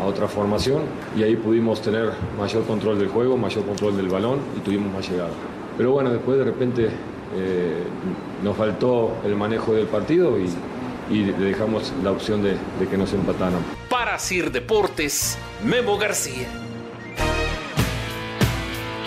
[0.00, 0.82] a otra formación
[1.16, 5.08] y ahí pudimos tener mayor control del juego, mayor control del balón y tuvimos más
[5.08, 5.30] llegada.
[5.76, 6.88] Pero bueno, después de repente
[7.36, 7.82] eh,
[8.42, 10.48] nos faltó el manejo del partido y,
[11.14, 13.60] y le dejamos la opción de, de que nos empataran.
[13.88, 16.46] Para Sir Deportes, Memo García.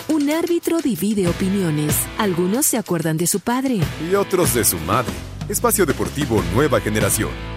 [0.10, 2.06] Un árbitro divide opiniones.
[2.18, 3.80] Algunos se acuerdan de su padre.
[4.10, 5.14] Y otros de su madre.
[5.48, 7.57] Espacio Deportivo Nueva Generación.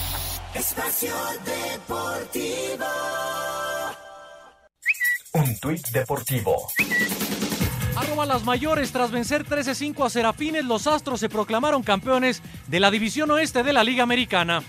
[0.53, 1.13] Espacio
[1.45, 2.85] Deportivo.
[5.33, 6.67] Un tuit deportivo.
[7.95, 12.91] Arroba las mayores tras vencer 13-5 a Serafines, los Astros se proclamaron campeones de la
[12.91, 14.61] División Oeste de la Liga Americana.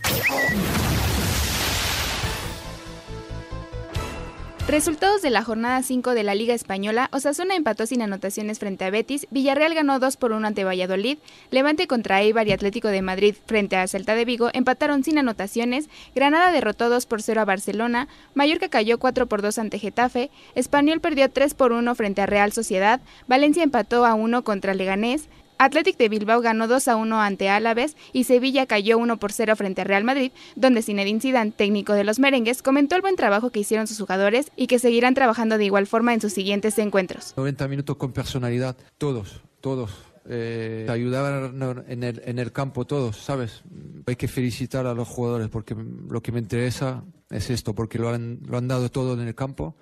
[4.73, 8.91] Resultados de la jornada 5 de la Liga Española, Osasuna empató sin anotaciones frente a
[8.91, 11.19] Betis, Villarreal ganó 2 por 1 ante Valladolid,
[11.51, 15.91] Levante contra Eibar y Atlético de Madrid frente a Celta de Vigo empataron sin anotaciones,
[16.15, 21.01] Granada derrotó 2 por 0 a Barcelona, Mallorca cayó 4 por 2 ante Getafe, Español
[21.01, 25.29] perdió 3 por 1 frente a Real Sociedad, Valencia empató a 1 contra Leganés,
[25.65, 29.55] Athletic de Bilbao ganó 2 a 1 ante Álaves y Sevilla cayó 1 por 0
[29.55, 33.51] frente a Real Madrid, donde Zinedine Zidane, técnico de los merengues, comentó el buen trabajo
[33.51, 37.35] que hicieron sus jugadores y que seguirán trabajando de igual forma en sus siguientes encuentros.
[37.37, 39.93] 90 minutos con personalidad, todos, todos.
[40.29, 43.63] Eh, ayudaban en el, en el campo todos, ¿sabes?
[44.07, 45.77] Hay que felicitar a los jugadores porque
[46.09, 49.35] lo que me interesa es esto, porque lo han, lo han dado todo en el
[49.35, 49.77] campo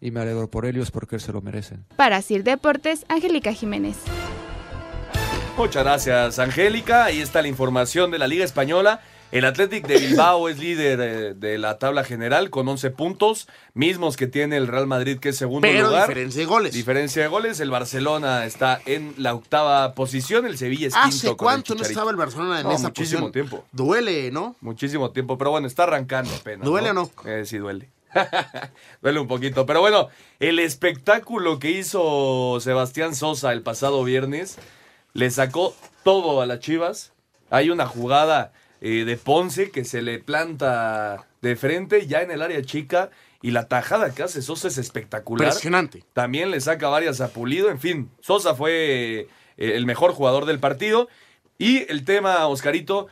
[0.00, 1.84] y me alegro por ellos porque se lo merecen.
[1.96, 3.96] Para Sir Deportes, Angélica Jiménez.
[5.56, 7.04] Muchas gracias, Angélica.
[7.04, 9.00] Ahí está la información de la Liga Española.
[9.32, 14.16] El Athletic de Bilbao es líder eh, de la tabla general con 11 puntos, mismos
[14.16, 16.06] que tiene el Real Madrid, que es segundo Pero lugar.
[16.06, 16.74] diferencia de goles.
[16.74, 17.58] Diferencia de goles.
[17.58, 21.36] El Barcelona está en la octava posición, el Sevilla es ¿Hace quinto.
[21.36, 23.32] con cuánto no estaba el Barcelona en No, esa muchísimo posición?
[23.32, 23.64] tiempo.
[23.72, 24.54] Duele, ¿no?
[24.60, 26.64] Muchísimo tiempo, pero bueno, está arrancando apenas.
[26.64, 27.10] ¿Duele o no?
[27.24, 27.88] Eh, sí, duele.
[29.02, 29.66] duele un poquito.
[29.66, 34.56] Pero bueno, el espectáculo que hizo Sebastián Sosa el pasado viernes
[35.16, 35.74] le sacó
[36.04, 37.12] todo a las Chivas.
[37.50, 42.42] Hay una jugada eh, de Ponce que se le planta de frente ya en el
[42.42, 45.48] área chica y la tajada que hace Sosa es espectacular.
[45.48, 46.04] Impresionante.
[46.12, 47.70] También le saca varias a Pulido.
[47.70, 49.26] En fin, Sosa fue eh,
[49.56, 51.08] el mejor jugador del partido.
[51.58, 53.06] Y el tema, Oscarito,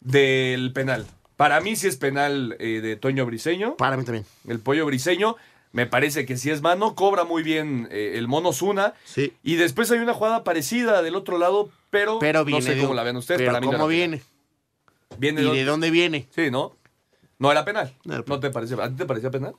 [0.00, 1.06] del penal.
[1.36, 3.76] Para mí sí es penal eh, de Toño Briseño.
[3.76, 4.24] Para mí también.
[4.48, 5.36] El pollo Briseño.
[5.74, 6.94] Me parece que sí es mano.
[6.94, 8.94] Cobra muy bien eh, el mono Zuna.
[9.02, 9.32] Sí.
[9.42, 12.82] Y después hay una jugada parecida del otro lado, pero, Pero no viene sé de
[12.82, 13.40] cómo la ven ustedes.
[13.40, 13.96] pero Para mí no ¿cómo penal.
[13.96, 14.22] viene?
[15.18, 16.28] ¿Viene ¿Y de dónde viene?
[16.30, 16.76] Sí, ¿no?
[17.40, 17.92] No era penal.
[18.04, 18.80] No, te parece.
[18.80, 19.56] ¿A ti te parecía penal?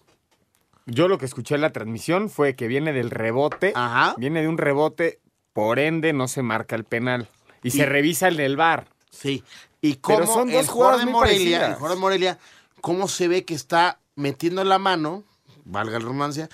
[0.85, 3.73] Yo lo que escuché en la transmisión fue que viene del rebote.
[4.15, 5.19] Viene de un rebote,
[5.51, 7.27] por ende no se marca el penal.
[7.61, 8.87] Y, se revisa el del bar.
[9.09, 9.43] Sí.
[9.81, 12.39] Y Pero cómo son dos el jugador de Morelia, el jugador de Morelia,
[12.79, 15.25] cómo se ve que está metiendo la mano,
[15.65, 16.49] valga la redundancia,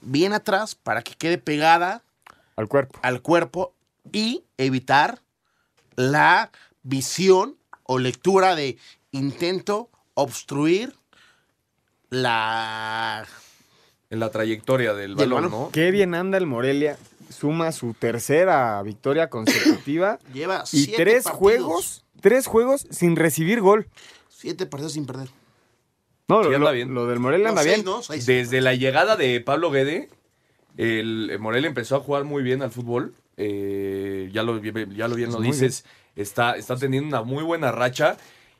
[0.00, 2.02] bien atrás para que quede pegada
[2.56, 2.98] al cuerpo.
[3.02, 3.74] Al cuerpo
[4.12, 5.20] y evitar
[5.96, 6.50] la
[6.82, 8.78] visión o lectura de
[9.12, 10.94] intento obstruir
[12.10, 13.26] la
[14.10, 15.50] En la trayectoria del balón, balón.
[15.50, 15.70] ¿no?
[15.72, 16.98] Qué bien anda el Morelia.
[17.30, 20.18] Suma su tercera victoria consecutiva.
[20.32, 21.38] Lleva y siete tres partidos.
[21.38, 23.88] juegos, tres juegos sin recibir gol.
[24.28, 25.28] siete partidos sin perder.
[26.28, 26.92] No, Sí, lo, anda bien.
[26.94, 27.84] lo del Morelia anda bien.
[28.26, 30.08] Desde la llegada de Pablo Guede,
[30.76, 33.14] el, el Morelia empezó a jugar muy bien al fútbol.
[33.36, 35.84] Eh, ya, lo, ya lo bien lo dices.
[36.16, 38.16] Está, está teniendo una muy buena racha.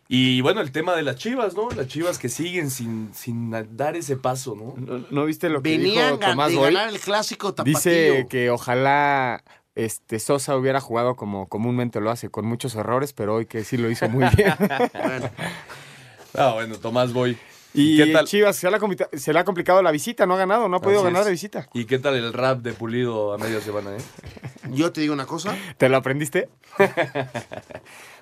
[0.09, 1.69] Y bueno, el tema de las chivas, ¿no?
[1.71, 4.75] Las chivas que siguen sin, sin dar ese paso, ¿no?
[5.11, 6.73] ¿No viste lo que Venían dijo Tomás de Boy?
[6.75, 7.75] ganar el clásico tapatío.
[7.81, 9.43] Dice que ojalá
[9.75, 13.77] este Sosa hubiera jugado como comúnmente lo hace, con muchos errores, pero hoy que sí
[13.77, 14.55] lo hizo muy bien.
[16.39, 17.39] Ah, bueno, Tomás Boy.
[17.77, 18.27] Y qué tal?
[18.27, 20.77] Chivas se le, ha compli- se le ha complicado la visita, no ha ganado, no
[20.77, 21.27] ha podido Así ganar es.
[21.27, 21.69] de visita.
[21.75, 24.01] ¿Y qué tal el rap de Pulido a media semana, eh?
[24.73, 25.57] Yo te digo una cosa.
[25.79, 26.49] ¿Te lo aprendiste?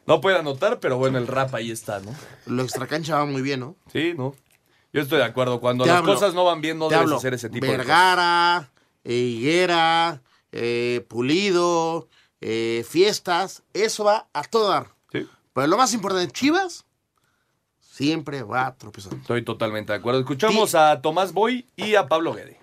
[0.06, 2.14] No puede anotar, pero bueno, el rap ahí está, ¿no?
[2.44, 3.76] Lo extracancha va muy bien, ¿no?
[3.90, 4.34] Sí, ¿no?
[4.92, 5.60] Yo estoy de acuerdo.
[5.60, 7.16] Cuando Te las hablo, cosas no van bien, no debes hablo.
[7.16, 7.86] hacer ese tipo de cosas.
[7.86, 8.70] Vergara,
[9.02, 10.20] eh, Higuera,
[10.52, 12.08] eh, Pulido,
[12.42, 14.88] eh, fiestas, eso va a todo dar.
[15.10, 16.84] Pero lo más importante, Chivas
[17.94, 19.14] siempre va a tropezar.
[19.14, 20.20] Estoy totalmente de acuerdo.
[20.20, 22.58] Escuchamos a Tomás Boy y a Pablo Guede.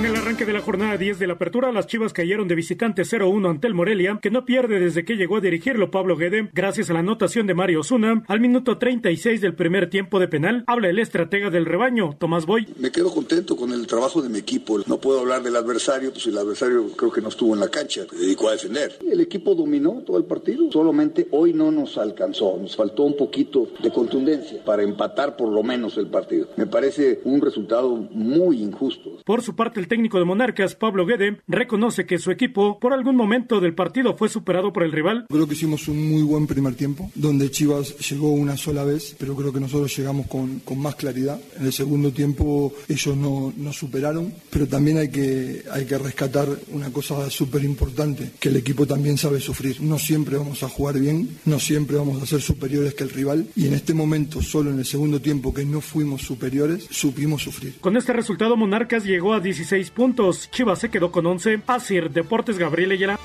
[0.00, 3.02] En el arranque de la jornada 10 de la apertura, las Chivas cayeron de visitante
[3.02, 6.88] 0-1 ante el Morelia, que no pierde desde que llegó a dirigirlo Pablo Guede, gracias
[6.88, 8.24] a la anotación de Mario Osuna.
[8.26, 12.66] Al minuto 36 del primer tiempo de penal, habla el estratega del rebaño, Tomás Boy.
[12.78, 14.80] Me quedo contento con el trabajo de mi equipo.
[14.86, 18.06] No puedo hablar del adversario, pues el adversario creo que no estuvo en la cancha,
[18.08, 18.96] se dedicó a defender.
[19.06, 23.68] El equipo dominó todo el partido, solamente hoy no nos alcanzó, nos faltó un poquito
[23.82, 26.48] de contundencia para empatar por lo menos el partido.
[26.56, 29.18] Me parece un resultado muy injusto.
[29.26, 33.16] Por su parte, el técnico de Monarcas, Pablo Guede, reconoce que su equipo, por algún
[33.16, 35.26] momento del partido, fue superado por el rival.
[35.28, 39.34] Creo que hicimos un muy buen primer tiempo, donde Chivas llegó una sola vez, pero
[39.34, 41.40] creo que nosotros llegamos con, con más claridad.
[41.58, 46.48] En el segundo tiempo ellos no- nos superaron, pero también hay que, hay que rescatar
[46.72, 49.80] una cosa súper importante, que el equipo también sabe sufrir.
[49.82, 53.48] No siempre vamos a jugar bien, no siempre vamos a ser superiores que el rival,
[53.56, 57.74] y en este momento, solo en el segundo tiempo que no fuimos superiores, supimos sufrir.
[57.80, 60.50] Con este resultado, Monarcas llegó a 16 puntos.
[60.50, 61.62] Chivas se quedó con 11.
[61.66, 63.18] Asir Deportes Gabriel Ayala.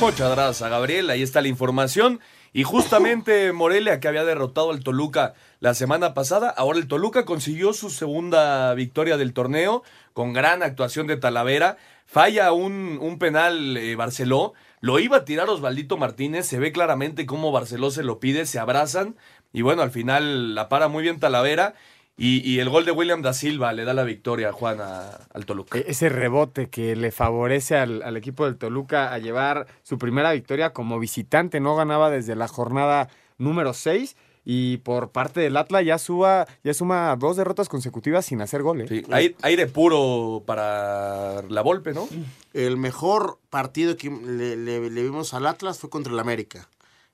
[0.00, 2.20] Muchas gracias a Gabriel, ahí está la información.
[2.52, 7.72] Y justamente Morelia, que había derrotado al Toluca la semana pasada, ahora el Toluca consiguió
[7.72, 11.78] su segunda victoria del torneo con gran actuación de Talavera.
[12.04, 17.26] Falla un, un penal eh, Barceló, lo iba a tirar Osvaldito Martínez, se ve claramente
[17.26, 19.16] cómo Barceló se lo pide, se abrazan
[19.52, 21.74] y bueno, al final la para muy bien Talavera.
[22.18, 25.44] Y, y el gol de William da Silva le da la victoria, Juan, a- al
[25.44, 25.78] Toluca.
[25.78, 30.32] E- Ese rebote que le favorece al, al equipo del Toluca a llevar su primera
[30.32, 31.60] victoria como visitante.
[31.60, 36.72] No ganaba desde la jornada número 6 y por parte del Atlas ya, suba, ya
[36.72, 38.88] suma dos derrotas consecutivas sin hacer goles.
[39.10, 42.08] Aire, aire puro para la Volpe, ¿no?
[42.54, 46.66] El mejor partido que le, le- le vimos al Atlas fue contra el América.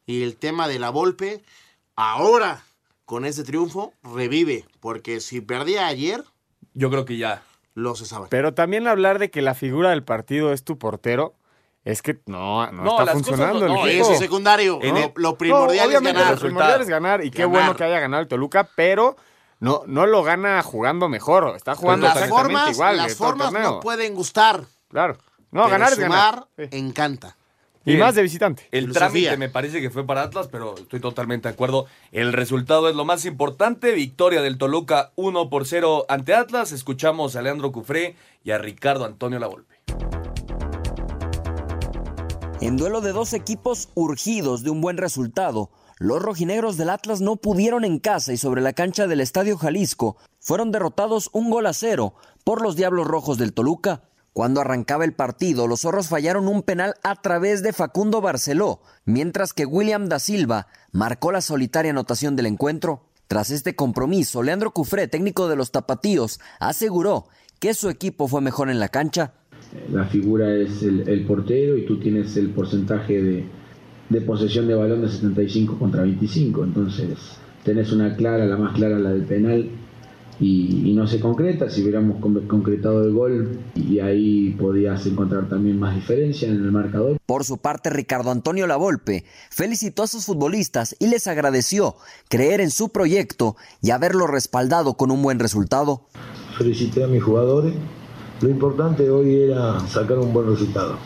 [0.06, 1.42] Y el tema de la Volpe,
[1.96, 2.62] ahora
[3.04, 6.22] con este triunfo revive, porque si perdía ayer,
[6.74, 7.42] Yo creo que ya.
[7.74, 8.28] lo cesaban.
[8.30, 11.34] Pero también hablar de que la figura del partido es tu portero,
[11.84, 14.12] es que no, no, No, está cosas funcionando no- no, el Eso equipo.
[14.12, 14.78] es secundario.
[14.82, 16.32] En el- lo primordial No, es ganar.
[16.34, 17.50] Lo primordial es ganar y qué Ganar.
[17.50, 19.16] bueno que haya ganado el Toluca, pero
[19.58, 22.96] no, no lo gana jugando mejor, está jugando las exactamente formas, igual.
[22.96, 24.64] las formas no pueden gustar.
[24.88, 25.14] Claro.
[25.50, 26.34] No, pero ganar es ganar.
[26.56, 27.36] sumar encanta.
[27.84, 28.68] Y más de visitante.
[28.70, 29.30] El Filosofía.
[29.30, 31.86] trámite me parece que fue para Atlas, pero estoy totalmente de acuerdo.
[32.12, 33.92] El resultado es lo más importante.
[33.92, 36.72] Victoria del Toluca 1 por 0 ante Atlas.
[36.72, 39.74] Escuchamos a Leandro Cufré y a Ricardo Antonio Lavolpe.
[42.60, 47.34] En duelo de dos equipos urgidos de un buen resultado, los rojinegros del Atlas no
[47.34, 51.72] pudieron en casa y sobre la cancha del Estadio Jalisco fueron derrotados un gol a
[51.72, 52.14] cero
[52.44, 54.02] por los Diablos Rojos del Toluca.
[54.32, 59.52] Cuando arrancaba el partido, los zorros fallaron un penal a través de Facundo Barceló, mientras
[59.52, 63.02] que William da Silva marcó la solitaria anotación del encuentro.
[63.26, 67.26] Tras este compromiso, Leandro Cufré, técnico de los Tapatíos, aseguró
[67.60, 69.34] que su equipo fue mejor en la cancha.
[69.90, 73.44] La figura es el, portero y tú tienes el porcentaje de,
[74.08, 76.64] de posesión de balón de 75 contra 25.
[76.64, 77.18] Entonces
[77.64, 79.70] tenés una clara, la más clara, la del penal,
[80.42, 81.70] y, y no se concreta.
[81.70, 86.72] Si hubiéramos con- concretado el gol, y ahí podías encontrar también más diferencia en el
[86.72, 87.16] marcador.
[87.24, 91.94] Por su parte, Ricardo Antonio Lavolpe felicitó a sus futbolistas y les agradeció
[92.28, 96.06] creer en su proyecto y haberlo respaldado con un buen resultado.
[96.58, 97.74] Felicité a mis jugadores.
[98.40, 100.96] Lo importante hoy era sacar un buen resultado.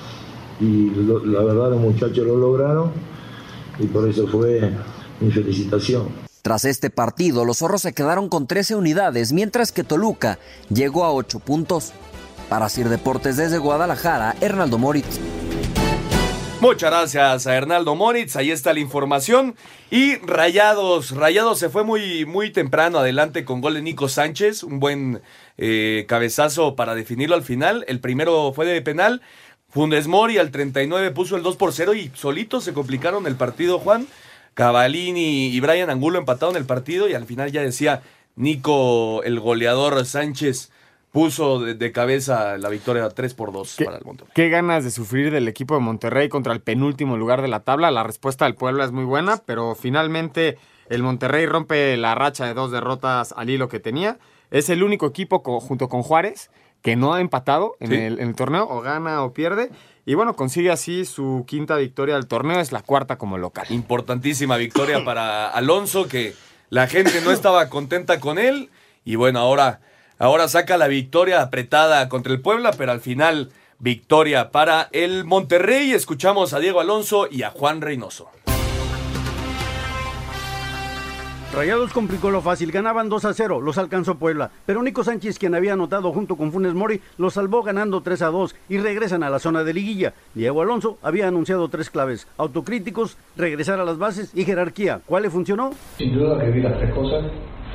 [0.59, 2.91] Y lo- la verdad los muchachos lo lograron
[3.79, 4.73] y por eso fue
[5.21, 6.05] mi felicitación.
[6.47, 11.13] Tras este partido, los zorros se quedaron con 13 unidades, mientras que Toluca llegó a
[11.13, 11.93] 8 puntos.
[12.49, 15.19] Para Sir Deportes desde Guadalajara, Hernaldo Moritz.
[16.61, 19.57] Muchas gracias a Hernaldo Moritz, ahí está la información.
[19.91, 24.79] Y Rayados, Rayados se fue muy, muy temprano adelante con gol de Nico Sánchez, un
[24.79, 25.23] buen
[25.59, 27.85] eh, cabezazo para definirlo al final.
[27.89, 29.21] El primero fue de penal.
[29.69, 33.81] Fundes Mori al 39 puso el 2 por 0 y solitos se complicaron el partido,
[33.81, 34.07] Juan.
[34.57, 38.01] Cavalini y Brian Angulo empataron el partido y al final ya decía
[38.37, 40.73] Nico, el goleador Sánchez,
[41.13, 44.33] puso de, de cabeza la victoria 3 por 2 para el Monterrey.
[44.35, 47.91] Qué ganas de sufrir del equipo de Monterrey contra el penúltimo lugar de la tabla.
[47.91, 50.57] La respuesta del Puebla es muy buena, pero finalmente
[50.89, 54.19] el Monterrey rompe la racha de dos derrotas al hilo que tenía.
[54.51, 56.51] Es el único equipo co- junto con Juárez
[56.83, 57.95] que no ha empatado en, Sí.
[57.97, 59.71] el, en el torneo, o gana o pierde.
[60.09, 63.67] Y bueno, consigue así su quinta victoria del torneo, es la cuarta como local.
[63.71, 66.33] Importantísima victoria para Alonso, que
[66.71, 68.71] la gente no estaba contenta con él.
[69.05, 69.81] Y bueno, ahora,
[70.21, 75.91] ahora saca la victoria apretada contra el Puebla, pero al final victoria para el Monterrey.
[75.91, 78.31] Escuchamos a Diego Alonso y a Juan Reynoso.
[81.53, 85.55] Rayados complicó lo fácil, ganaban 2 a 0, los alcanzó Puebla, pero Nico Sánchez, quien
[85.55, 89.31] había anotado junto con Funes Mori, los salvó ganando 3 a 2 y regresan a
[89.31, 90.13] la zona de liguilla.
[90.35, 95.01] Diego Alonso había anunciado tres claves, autocríticos, regresar a las bases y jerarquía.
[95.07, 95.71] ¿Cuál le funcionó?
[95.97, 97.25] Sin duda que vi las tres cosas.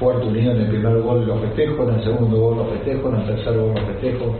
[0.01, 3.15] Fuerte unido en el primer gol lo festejo, en el segundo gol lo festejo, en
[3.17, 4.35] el tercer gol lo festejo.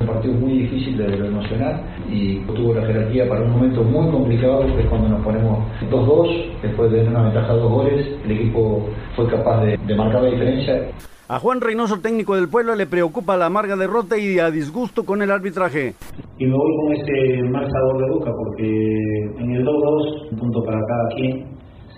[0.00, 4.10] Un partido muy difícil desde lo emocional y tuvo la jerarquía para un momento muy
[4.10, 5.58] complicado que es cuando nos ponemos
[5.90, 9.94] 2-2, después de tener una ventaja de dos goles, el equipo fue capaz de, de
[9.94, 10.88] marcar la diferencia
[11.28, 15.20] A Juan Reynoso, técnico del Puebla, le preocupa la amarga derrota y a disgusto con
[15.20, 15.92] el arbitraje.
[16.38, 18.94] Y me voy con ese mal sabor de boca porque
[19.38, 21.53] en el 2-2, un punto para cada quien,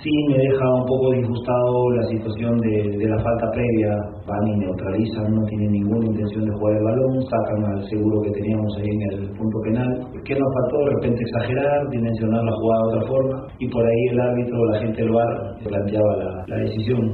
[0.06, 3.90] sí me deja un poco disgustado la situación de, de la falta previa.
[4.26, 8.30] Van y neutralizan, no tienen ninguna intención de jugar el balón, sacan al seguro que
[8.30, 9.88] teníamos ahí en el punto penal.
[10.24, 10.76] ¿Qué nos faltó?
[10.78, 14.78] De repente exagerar, dimensionar la jugada de otra forma y por ahí el árbitro, la
[14.80, 17.12] gente del VAR planteaba la, la decisión.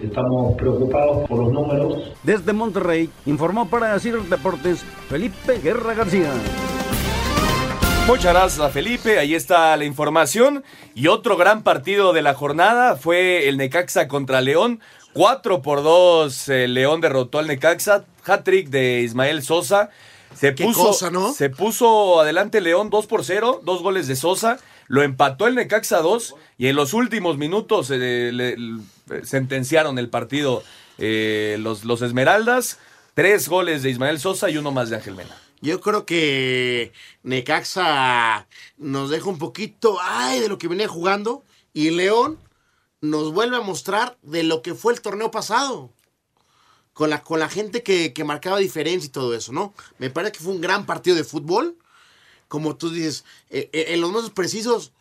[0.00, 6.30] Estamos preocupados por los números, Desde Monterrey, informó para Sir Deportes Felipe Guerra García.
[8.06, 10.64] Muchas gracias a Felipe, ahí está la información.
[10.94, 14.80] Y otro gran partido de la jornada fue el Necaxa contra León.
[15.14, 18.04] 4 por 2 el León derrotó al Necaxa.
[18.24, 19.90] Hat-trick de Ismael Sosa.
[20.38, 21.32] Se Qué puso, cosa, ¿no?
[21.32, 24.58] Se puso adelante León 2 por 0, dos goles de Sosa.
[24.88, 28.80] Lo empató el Necaxa 2 y en los últimos minutos eh, le- le-
[29.24, 30.62] sentenciaron el partido
[30.98, 32.78] eh, los, los Esmeraldas.
[33.14, 35.36] Tres goles de Ismael Sosa y uno más de Ángel Mena.
[35.62, 36.92] Yo creo que
[37.22, 38.48] Necaxa
[38.78, 42.38] nos deja un poquito ay, de lo que venía jugando y León
[43.00, 45.90] nos vuelve a mostrar de lo que fue el torneo pasado.
[46.92, 49.72] Con la, con la gente que, que marcaba diferencia y todo eso, ¿no?
[49.98, 51.78] Me parece que fue un gran partido de fútbol.
[52.48, 54.92] Como tú dices, eh, eh, en los momentos precisos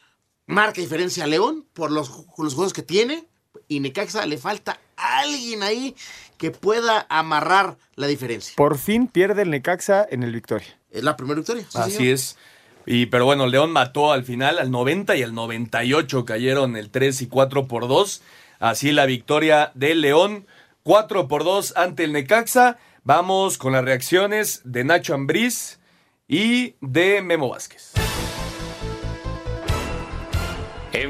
[0.45, 3.28] marca diferencia León por los, los juegos que tiene,
[3.72, 5.96] y Necaxa le falta alguien ahí
[6.38, 8.54] que pueda amarrar la diferencia.
[8.58, 10.68] Por fin pierde el Necaxa en el Victoria.
[10.92, 11.64] Es la primera victoria.
[11.70, 12.14] sí, Así señor.
[12.14, 12.38] es.
[12.86, 17.22] Y pero bueno, León mató al final, al 90 y al 98 cayeron el 3
[17.22, 18.22] y 4 por 2.
[18.60, 20.46] Así la victoria del León,
[20.84, 22.78] 4 por 2 ante el Necaxa.
[23.06, 25.80] Vamos con las reacciones de Nacho Ambriz
[26.28, 27.94] y de Memo Vázquez.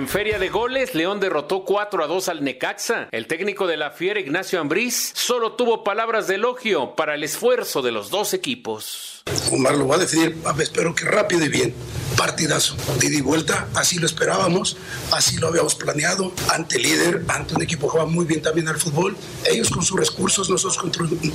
[0.01, 3.07] En Feria de Goles, León derrotó 4 a 2 al Necaxa.
[3.11, 7.83] El técnico de la Fiera, Ignacio Ambriz, solo tuvo palabras de elogio para el esfuerzo
[7.83, 9.20] de los dos equipos.
[9.51, 11.73] Omar lo va a definir, espero que rápido y bien.
[12.17, 14.77] Partidazo, de ida y vuelta, así lo esperábamos,
[15.11, 18.77] así lo habíamos planeado, ante líder, ante un equipo que juega muy bien también al
[18.77, 19.15] fútbol,
[19.49, 20.77] ellos con sus recursos, nosotros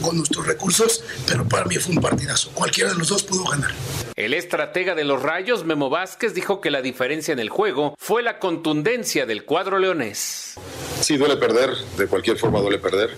[0.00, 3.72] con nuestros recursos, pero para mí fue un partidazo, cualquiera de los dos pudo ganar.
[4.16, 8.22] El estratega de los Rayos, Memo Vázquez, dijo que la diferencia en el juego fue
[8.22, 10.54] la contundencia del cuadro leonés.
[11.00, 13.10] Sí, duele perder, de cualquier forma duele perder.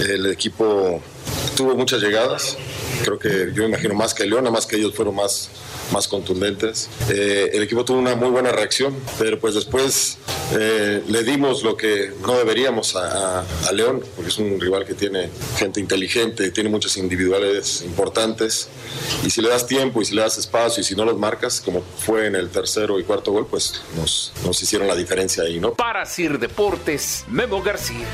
[0.00, 1.02] El equipo
[1.56, 2.56] tuvo muchas llegadas,
[3.04, 5.50] creo que yo imagino más que León, más que ellos fueron más,
[5.92, 6.88] más contundentes.
[7.10, 10.16] Eh, el equipo tuvo una muy buena reacción, pero pues después
[10.52, 14.86] eh, le dimos lo que no deberíamos a, a- a León, porque es un rival
[14.86, 18.68] que tiene gente inteligente, tiene muchas individualidades importantes,
[19.24, 21.60] y si le das tiempo y si le das espacio y si no los marcas,
[21.60, 25.60] como fue en el tercero y cuarto gol, pues nos, nos hicieron la diferencia ahí,
[25.60, 25.74] ¿no?
[25.74, 28.06] Para Sir Deportes, Memo García.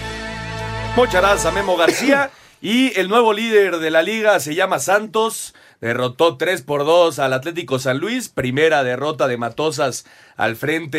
[0.96, 2.30] Muchas gracias a Memo García.
[2.62, 5.54] Y el nuevo líder de la liga se llama Santos.
[5.82, 8.30] Derrotó 3 por 2 al Atlético San Luis.
[8.30, 10.98] Primera derrota de Matosas al frente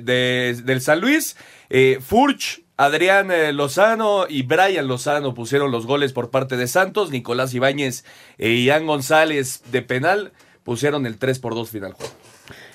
[0.00, 1.36] de- del San Luis.
[1.70, 7.10] Eh, Furch, Adrián eh, Lozano y Brian Lozano pusieron los goles por parte de Santos.
[7.10, 8.04] Nicolás Ibáñez
[8.38, 10.32] e Ian González de penal
[10.62, 12.12] pusieron el 3 por 2 final juego.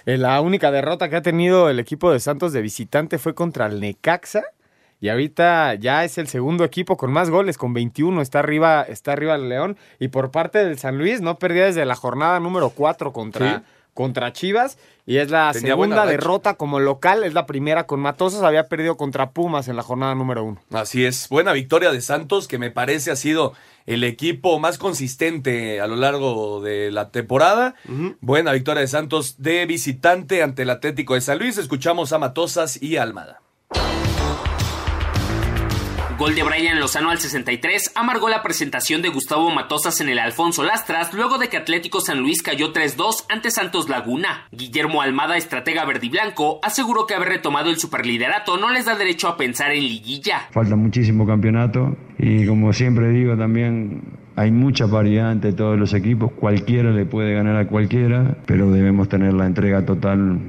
[0.06, 3.68] Eh, La única derrota que ha tenido el equipo de Santos de visitante fue contra
[3.68, 4.44] el Necaxa.
[5.00, 8.22] Y ahorita ya es el segundo equipo con más goles, con 21.
[8.22, 9.78] Está arriba, está arriba el León.
[10.00, 13.64] Y por parte del San Luis, no perdía desde la jornada número 4 contra, Sí.
[13.94, 14.78] contra Chivas.
[15.06, 17.24] Y es la Tenía segunda derrota como local.
[17.24, 18.42] Es la primera con Matosas.
[18.42, 20.60] Había perdido contra Pumas en la jornada número 1.
[20.72, 23.54] Así es, buena victoria de Santos, que me parece ha sido
[23.86, 27.76] el equipo más consistente a lo largo de la temporada.
[28.20, 31.58] Buena victoria de Santos de visitante ante el Atlético de San Luis.
[31.58, 33.42] Escuchamos a Matosas y Almada.
[36.18, 40.64] Gol de Brian Lozano al 63 amargó la presentación de Gustavo Matosas en el Alfonso
[40.64, 44.48] Lastras luego de que Atlético San Luis cayó 3-2 ante Santos Laguna.
[44.52, 49.38] Guillermo Almada, estratega verdiblanco, aseguró que haber retomado el superliderato no les da derecho a
[49.38, 50.48] pensar en liguilla.
[50.50, 54.02] Falta muchísimo campeonato y como siempre digo también
[54.36, 59.08] hay mucha paridad entre todos los equipos, cualquiera le puede ganar a cualquiera, pero debemos
[59.08, 60.40] tener la entrega total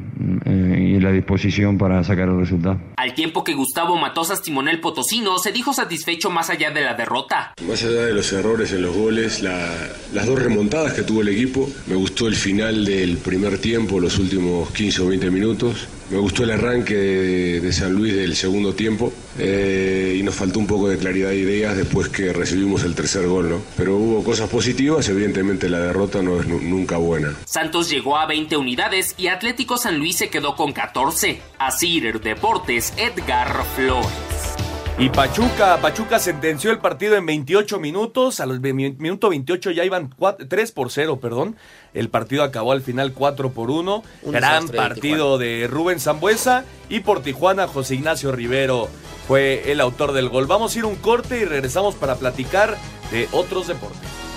[0.44, 2.80] eh, y la disposición para sacar el resultado.
[2.96, 7.52] Al tiempo que Gustavo Matosas timonel potosino se dijo satisfecho más allá de la derrota.
[7.66, 11.28] Más allá de los errores en los goles, la- las dos remontadas que tuvo el
[11.28, 16.16] equipo, me gustó el final del primer tiempo, los últimos 15 o 20 minutos, me
[16.18, 20.66] gustó el arranque de, de San Luis del segundo tiempo eh, y nos faltó un
[20.66, 23.60] poco de claridad de ideas después que recibimos el tercer gol, ¿no?
[23.76, 27.34] Pero hubo cosas positivas, evidentemente la derrota no es nu- nunca buena.
[27.44, 31.40] Santos llegó a 20 unidades y Atlético San Luis se quedó con 14.
[31.58, 34.56] Asir Deportes, Edgar Flores.
[35.00, 40.12] Y Pachuca, Pachuca sentenció el partido en 28 minutos, a los minuto 28 ya iban
[40.48, 41.54] 3 por 0, perdón.
[41.94, 44.02] El partido acabó al final 4 por 1.
[44.22, 48.88] Un Gran de partido de Rubén Zambuesa y por Tijuana José Ignacio Rivero
[49.28, 50.46] fue el autor del gol.
[50.48, 52.76] Vamos a ir un corte y regresamos para platicar
[53.12, 54.27] de otros deportes.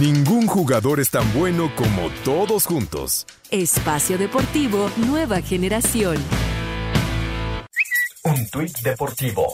[0.00, 3.26] Ningún jugador es tan bueno como todos juntos.
[3.52, 6.16] Espacio Deportivo Nueva Generación.
[8.24, 9.46] Un tuit deportivo.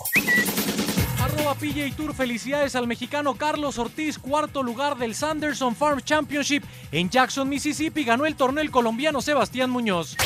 [1.22, 7.10] Arroba PJ Tour, felicidades al mexicano Carlos Ortiz, cuarto lugar del Sanderson Farm Championship en
[7.10, 8.04] Jackson, Mississippi.
[8.04, 10.16] Ganó el torneo el colombiano Sebastián Muñoz.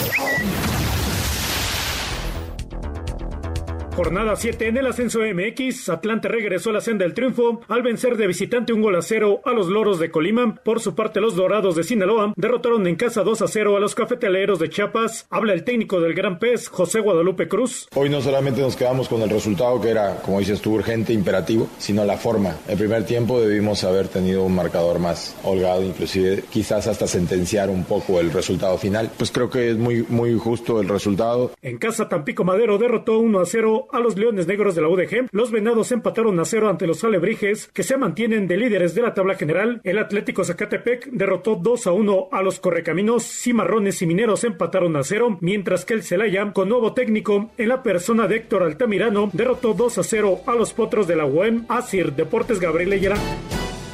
[3.96, 8.16] Jornada 7 en el ascenso MX, Atlante regresó a la senda del triunfo al vencer
[8.16, 10.56] de visitante un gol a cero a los Loros de Colima.
[10.64, 13.94] Por su parte, los Dorados de Sinaloa derrotaron en casa 2 a 0 a los
[13.94, 15.28] Cafetaleros de Chiapas.
[15.30, 17.88] Habla el técnico del Gran Pez, José Guadalupe Cruz.
[17.94, 21.68] Hoy no solamente nos quedamos con el resultado que era, como dices tú, urgente, imperativo,
[21.78, 22.56] sino la forma.
[22.66, 27.84] El primer tiempo debimos haber tenido un marcador más holgado, inclusive quizás hasta sentenciar un
[27.84, 29.12] poco el resultado final.
[29.16, 31.52] Pues creo que es muy, muy justo el resultado.
[31.62, 34.88] En casa, Tampico Madero derrotó 1 a 0 0 a los Leones Negros de la
[34.88, 35.28] UDG.
[35.32, 39.14] Los Venados empataron a 0 ante los Alebrijes, que se mantienen de líderes de la
[39.14, 39.80] tabla general.
[39.84, 43.24] El Atlético Zacatepec derrotó 2 a 1 a los Correcaminos.
[43.24, 47.82] Cimarrones y Mineros empataron a 0, mientras que el Celaya, con nuevo técnico en la
[47.82, 51.64] persona de Héctor Altamirano, derrotó 2 a 0 a los Potros de la UEM.
[51.68, 53.16] Asir Deportes Gabriel Ayala.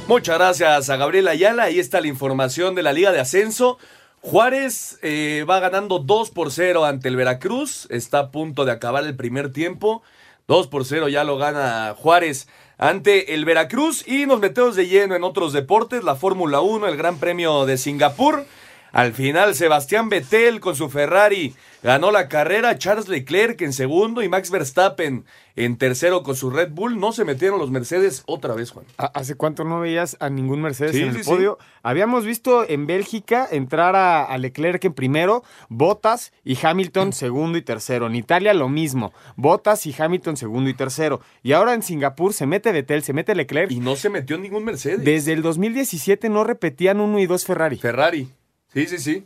[0.07, 1.63] Muchas gracias a Gabriel Ayala.
[1.63, 3.77] Ahí está la información de la Liga de Ascenso.
[4.21, 7.87] Juárez eh, va ganando 2 por 0 ante el Veracruz.
[7.89, 10.03] Está a punto de acabar el primer tiempo.
[10.47, 12.47] 2 por 0 ya lo gana Juárez
[12.77, 14.07] ante el Veracruz.
[14.07, 16.03] Y nos metemos de lleno en otros deportes.
[16.03, 18.45] La Fórmula 1, el Gran Premio de Singapur.
[18.91, 24.29] Al final, Sebastián Vettel con su Ferrari ganó la carrera, Charles Leclerc en segundo y
[24.29, 25.25] Max Verstappen
[25.55, 26.99] en tercero con su Red Bull.
[26.99, 28.85] No se metieron los Mercedes otra vez, Juan.
[28.97, 31.57] ¿Hace cuánto no veías a ningún Mercedes Sí, en el sí, podio?
[31.83, 37.61] Habíamos visto en Bélgica entrar a, a Leclerc en primero, Bottas y Hamilton segundo y
[37.61, 38.07] tercero.
[38.07, 41.21] En Italia lo mismo, Bottas y Hamilton segundo y tercero.
[41.43, 43.71] Y ahora en Singapur se mete Vettel, se mete Leclerc.
[43.71, 45.03] Y no se metió ningún Mercedes.
[45.03, 47.77] Desde el 2017 no repetían uno y dos Ferrari.
[47.77, 48.29] Ferrari.
[48.73, 49.25] Sí, sí, sí.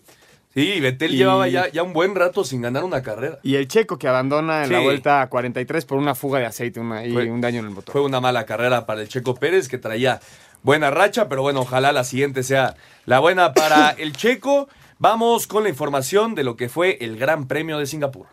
[0.54, 3.40] Sí, Vettel Y- llevaba ya, ya un buen rato sin ganar una carrera.
[3.44, 6.80] Y el checo que abandona en la vuelta a 43 por una fuga de aceite
[6.80, 7.92] una, y Fue- un daño en el motor.
[7.92, 10.22] Fue una mala carrera para el Checo Pérez, que traía
[10.64, 12.76] buena racha, pero bueno, ojalá la siguiente sea
[13.06, 14.70] la buena para el Checo.
[14.98, 18.28] Vamos con la información de lo que fue el Gran Premio de Singapur.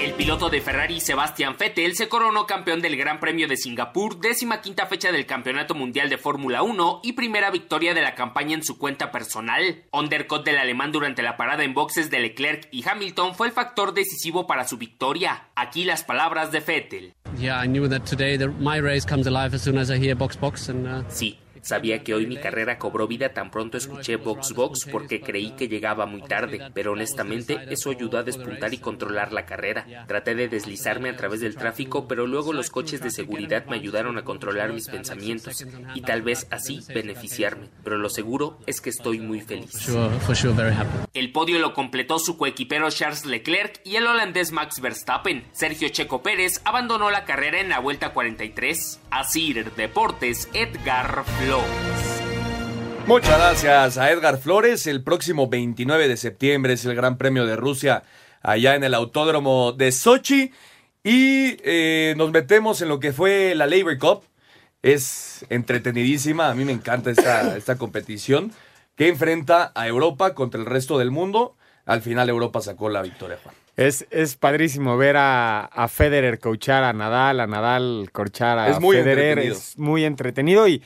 [0.00, 4.62] El piloto de Ferrari Sebastian Vettel se coronó campeón del Gran Premio de Singapur, décima
[4.62, 8.64] quinta fecha del Campeonato Mundial de Fórmula 1 y primera victoria de la campaña en
[8.64, 9.84] su cuenta personal.
[9.92, 13.92] Undercut del alemán durante la parada en boxes de Leclerc y Hamilton fue el factor
[13.92, 15.48] decisivo para su victoria.
[15.54, 17.12] Aquí las palabras de Vettel.
[17.38, 20.16] Yeah, I knew that today the, my race comes alive as soon as I hear
[20.16, 24.52] box box and Sí, sabía que hoy mi carrera cobró vida tan pronto escuché Box
[24.54, 29.32] Box porque creí que llegaba muy tarde, pero honestamente eso ayudó a despuntar y controlar
[29.32, 30.06] la carrera.
[30.06, 34.18] Traté de deslizarme a través del tráfico, pero luego los coches de seguridad me ayudaron
[34.18, 39.20] a controlar mis pensamientos y tal vez así beneficiarme, pero lo seguro es que estoy
[39.20, 39.88] muy feliz.
[41.14, 45.44] El podio lo completó su coequipero Charles Leclerc y el holandés Max Verstappen.
[45.52, 49.00] Sergio Checo Pérez abandonó la carrera en la vuelta 43.
[49.10, 51.49] Asir Deportes, Edgar Flores.
[53.06, 54.86] Muchas gracias a Edgar Flores.
[54.86, 58.04] El próximo 29 de septiembre es el Gran Premio de Rusia
[58.40, 60.52] allá en el Autódromo de Sochi.
[61.02, 64.22] Y eh, nos metemos en lo que fue la Labor Cup.
[64.82, 66.50] Es entretenidísima.
[66.50, 68.52] A mí me encanta esta, esta competición
[68.96, 71.56] que enfrenta a Europa contra el resto del mundo.
[71.86, 73.54] Al final Europa sacó la victoria, Juan.
[73.76, 78.78] Es, es padrísimo ver a, a Federer coachar a Nadal, a Nadal coachar a Es
[78.78, 79.30] muy Federer.
[79.30, 79.56] entretenido.
[79.56, 80.82] Es muy entretenido y,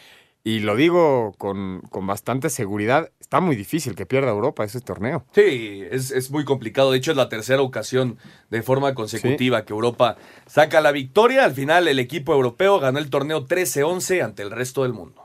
[0.46, 3.10] y lo digo con, con bastante seguridad.
[3.18, 5.24] Está muy difícil que pierda Europa ese torneo.
[5.32, 6.92] Sí, es, es muy complicado.
[6.92, 8.18] De hecho, es la tercera ocasión
[8.50, 10.16] de forma consecutiva que Europa
[10.46, 11.44] saca la victoria.
[11.46, 15.23] Al final, el equipo europeo ganó el torneo 13-11 ante el resto del mundo.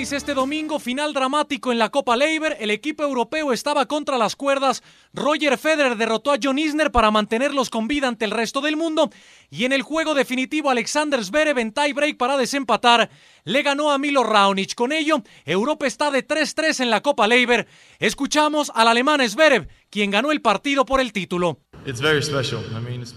[0.00, 4.82] Este domingo, final dramático en la Copa Leiber, el equipo europeo estaba contra las cuerdas.
[5.12, 9.10] Roger Federer derrotó a John Isner para mantenerlos con vida ante el resto del mundo.
[9.50, 13.10] Y en el juego definitivo, Alexander Zverev en tiebreak para desempatar,
[13.44, 14.74] le ganó a Milo Raonic.
[14.74, 17.68] Con ello, Europa está de 3-3 en la Copa Leiber.
[17.98, 21.60] Escuchamos al alemán Zverev, quien ganó el partido por el título.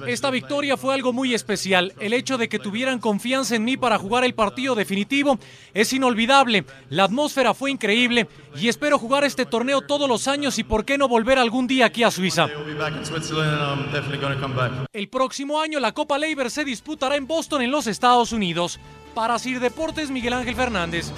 [0.07, 1.93] Esta victoria fue algo muy especial.
[1.99, 5.38] El hecho de que tuvieran confianza en mí para jugar el partido definitivo
[5.74, 6.66] es inolvidable.
[6.89, 10.97] La atmósfera fue increíble y espero jugar este torneo todos los años y por qué
[10.97, 12.47] no volver algún día aquí a Suiza.
[14.93, 18.80] El próximo año la Copa Leiber se disputará en Boston en los Estados Unidos.
[19.14, 21.11] Para Sir Deportes, Miguel Ángel Fernández.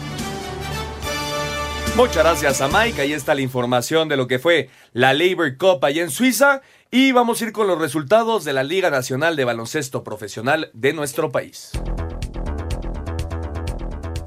[1.96, 3.02] Muchas gracias a Mike.
[3.02, 6.62] Ahí está la información de lo que fue la Labor Cup allá en Suiza.
[6.98, 10.94] Y vamos a ir con los resultados de la Liga Nacional de Baloncesto Profesional de
[10.94, 11.74] nuestro país.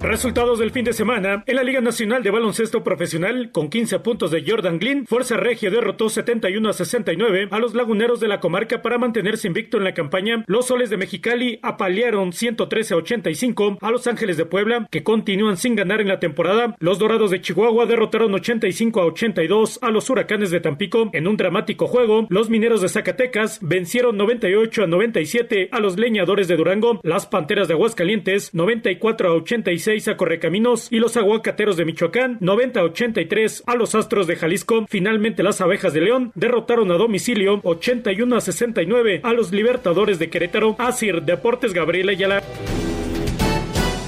[0.01, 1.43] Resultados del fin de semana.
[1.45, 5.71] En la Liga Nacional de Baloncesto Profesional, con 15 puntos de Jordan Glynn, Fuerza Regia
[5.71, 9.95] derrotó 71 a 69 a los laguneros de la comarca para mantenerse invicto en la
[9.95, 10.45] campaña.
[10.47, 15.57] Los soles de Mexicali apalearon 113 a 85 a los Ángeles de Puebla, que continúan
[15.57, 16.77] sin ganar en la temporada.
[16.79, 21.37] Los Dorados de Chihuahua derrotaron 85 a 82 a los Huracanes de Tampico en un
[21.37, 22.29] dramático juego.
[22.31, 27.01] Los Mineros de Zacatecas vencieron 98 a 97 a los Leñadores de Durango.
[27.03, 32.81] Las Panteras de Aguascalientes 94 a 86 a Correcaminos y los Aguacateros de Michoacán 90
[32.81, 34.85] a 83 a los Astros de Jalisco.
[34.87, 40.29] Finalmente las Abejas de León derrotaron a domicilio 81 a 69 a los Libertadores de
[40.29, 40.77] Querétaro.
[40.79, 42.43] Asir Deportes Gabriela Ayala.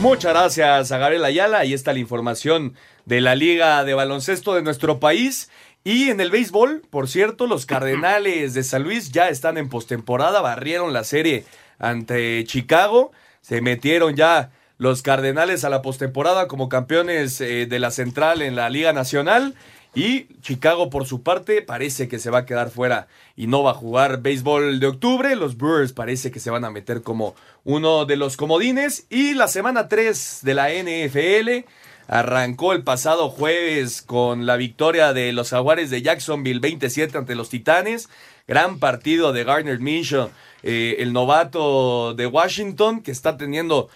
[0.01, 1.61] Muchas gracias a Gabriel Ayala.
[1.61, 2.75] Ahí está la información
[3.07, 5.51] de la Liga de Baloncesto de nuestro país.
[5.83, 10.43] Y en el béisbol, por cierto, los Cardenales de San Luis ya están en postemporada,
[10.43, 11.47] barrieron la serie
[11.79, 14.51] ante Chicago, se metieron ya
[14.81, 19.55] los Cardenales a la postemporada como campeones eh, de la Central en la Liga Nacional.
[19.95, 23.07] Y Chicago, por su parte, parece que se va a quedar fuera
[23.37, 25.37] y no va a jugar béisbol de octubre.
[25.37, 29.05] Los Brewers parece que se van a meter como uno de los comodines.
[29.11, 31.67] Y la semana 3 de la NFL
[32.09, 37.51] arrancó el pasado jueves con la victoria de los Jaguares de Jacksonville 27 ante los
[37.51, 38.09] Titanes.
[38.49, 40.31] Gran partido de Gardner Minshew,
[40.63, 43.91] eh, el novato de Washington, que está teniendo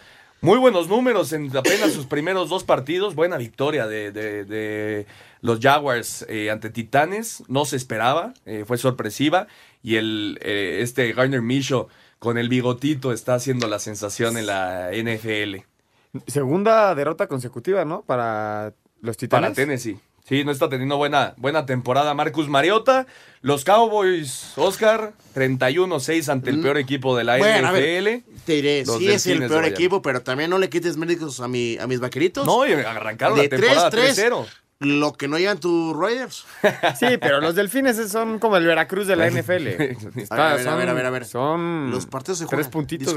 [0.44, 3.14] muy buenos números en apenas sus primeros dos partidos.
[3.14, 5.06] Buena victoria de, de, de
[5.40, 7.42] los Jaguars eh, ante Titanes.
[7.48, 9.46] No se esperaba, eh, fue sorpresiva.
[9.82, 11.88] Y el, eh, este Garner Micho
[12.18, 15.64] con el bigotito está haciendo la sensación en la NFL.
[16.26, 18.02] Segunda derrota consecutiva, ¿no?
[18.02, 19.50] Para los Titanes.
[19.50, 19.98] Para Tennessee.
[20.26, 23.06] Sí, no está teniendo buena, buena temporada Marcus Mariota.
[23.42, 27.78] Los Cowboys, Oscar, 31-6 ante el peor equipo de la Bueno, a NFL.
[28.04, 31.40] ver, te diré, Los sí es el peor equipo, pero también no le quites méritos
[31.40, 32.46] a, mi, a mis vaqueritos.
[32.46, 34.46] No, y arrancaron de la temporada 3-3, 3-0.
[34.80, 36.44] Lo que no llevan tus Raiders.
[36.98, 39.68] Sí, pero los delfines son como el Veracruz de la NFL.
[40.30, 41.24] A ver, a ver, a ver, a ver.
[41.26, 42.70] Son Los partidos se tres juegan.
[42.70, 43.14] puntitos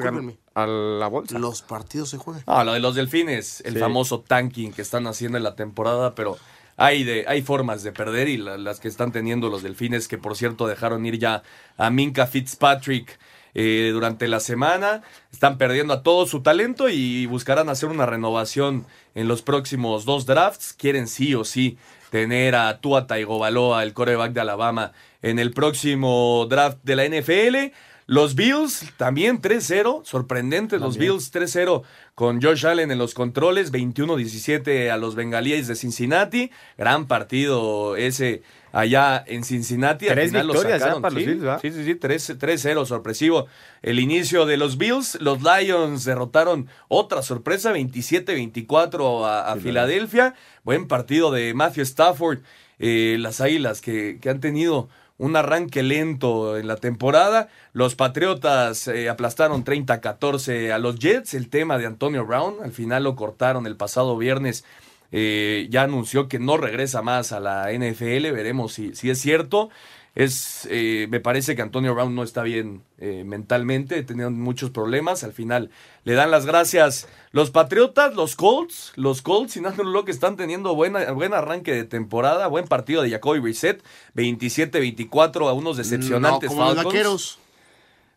[0.56, 1.40] a la bolsa.
[1.40, 2.44] Los partidos se juegan.
[2.46, 3.80] Ah, lo de los delfines, el Sí.
[3.80, 6.38] famoso tanking que están haciendo en la temporada, pero
[6.78, 10.18] hay, de, hay formas de perder y la- las que están teniendo los delfines, que
[10.18, 11.44] por cierto dejaron ir ya
[11.78, 13.20] a Minka Fitzpatrick
[13.56, 15.02] eh, durante la semana,
[15.34, 20.28] están perdiendo a todo su talento y buscarán hacer una renovación en los próximos dos
[20.28, 20.74] drafts.
[20.74, 21.78] Quieren sí o sí
[22.12, 24.92] tener a Tua Tagovailoa, el coreback de Alabama,
[25.24, 27.74] en el próximo draft de la NFL.
[28.10, 30.98] Los Bills también 3-0, sorprendentes los.
[30.98, 31.84] Bills 3-0
[32.16, 38.44] con Josh Allen en los controles, 21-17 a los Bengalíes de Cincinnati, gran partido ese
[38.72, 40.08] allá en Cincinnati.
[40.08, 41.60] Al Tres final lo victorias ya sacaron, para los sí, Bills, ¿verdad?
[41.62, 43.48] Sí, sí, sí, 3 3-0, sorpresivo.
[43.82, 50.34] El inicio de los Bills, los Lions derrotaron otra sorpresa, 27-24 a, a Filadelfia.
[50.64, 52.40] Buen partido de Matthew Stafford.
[52.80, 54.88] Eh, las Águilas que, que han tenido
[55.18, 57.50] un arranque lento en la temporada.
[57.74, 61.34] Los Patriotas eh, aplastaron 30-14 a los Jets.
[61.34, 64.64] El tema de Antonio Brown, al final lo cortaron el pasado viernes.
[65.12, 68.32] Eh, ya anunció que no regresa más a la NFL.
[68.32, 69.70] Veremos si, si es cierto.
[70.18, 75.24] Es, eh, me parece que Antonio Brown no está bien eh, mentalmente, teniendo muchos problemas.
[75.24, 75.70] Al final
[76.06, 80.74] le dan las gracias los Patriotas, los Colts, los Colts, sin lo que están teniendo
[80.74, 83.84] buena, buen arranque de temporada, buen partido de Jacoby Brissett,
[84.16, 86.86] 27-24 a unos decepcionantes No, como los Falcons.
[86.96, 87.40] vaqueros.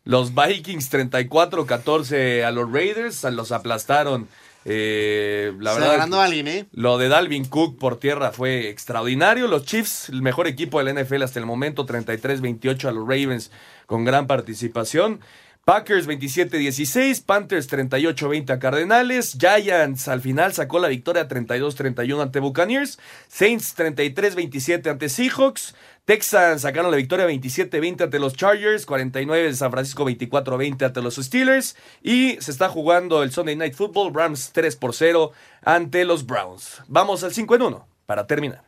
[0.04, 4.26] Los Vikings 34-14 a los Raiders, los aplastaron.
[4.64, 6.66] Eh, la verdad, alguien, ¿eh?
[6.72, 9.46] lo de Dalvin Cook por tierra fue extraordinario.
[9.46, 13.50] Los Chiefs, el mejor equipo de la NFL hasta el momento, 33-28 a los Ravens
[13.86, 15.20] con gran participación.
[15.64, 22.98] Packers 27-16, Panthers 38-20 a Cardenales, Giants al final sacó la victoria 32-31 ante Buccaneers,
[23.28, 25.74] Saints 33-27 ante Seahawks,
[26.10, 31.14] Texans sacaron la victoria 27-20 ante los Chargers, 49 de San Francisco 24-20 ante los
[31.14, 35.30] Steelers y se está jugando el Sunday Night Football, Rams 3 por 0
[35.62, 36.82] ante los Browns.
[36.88, 38.64] Vamos al 5 en 1 para terminar.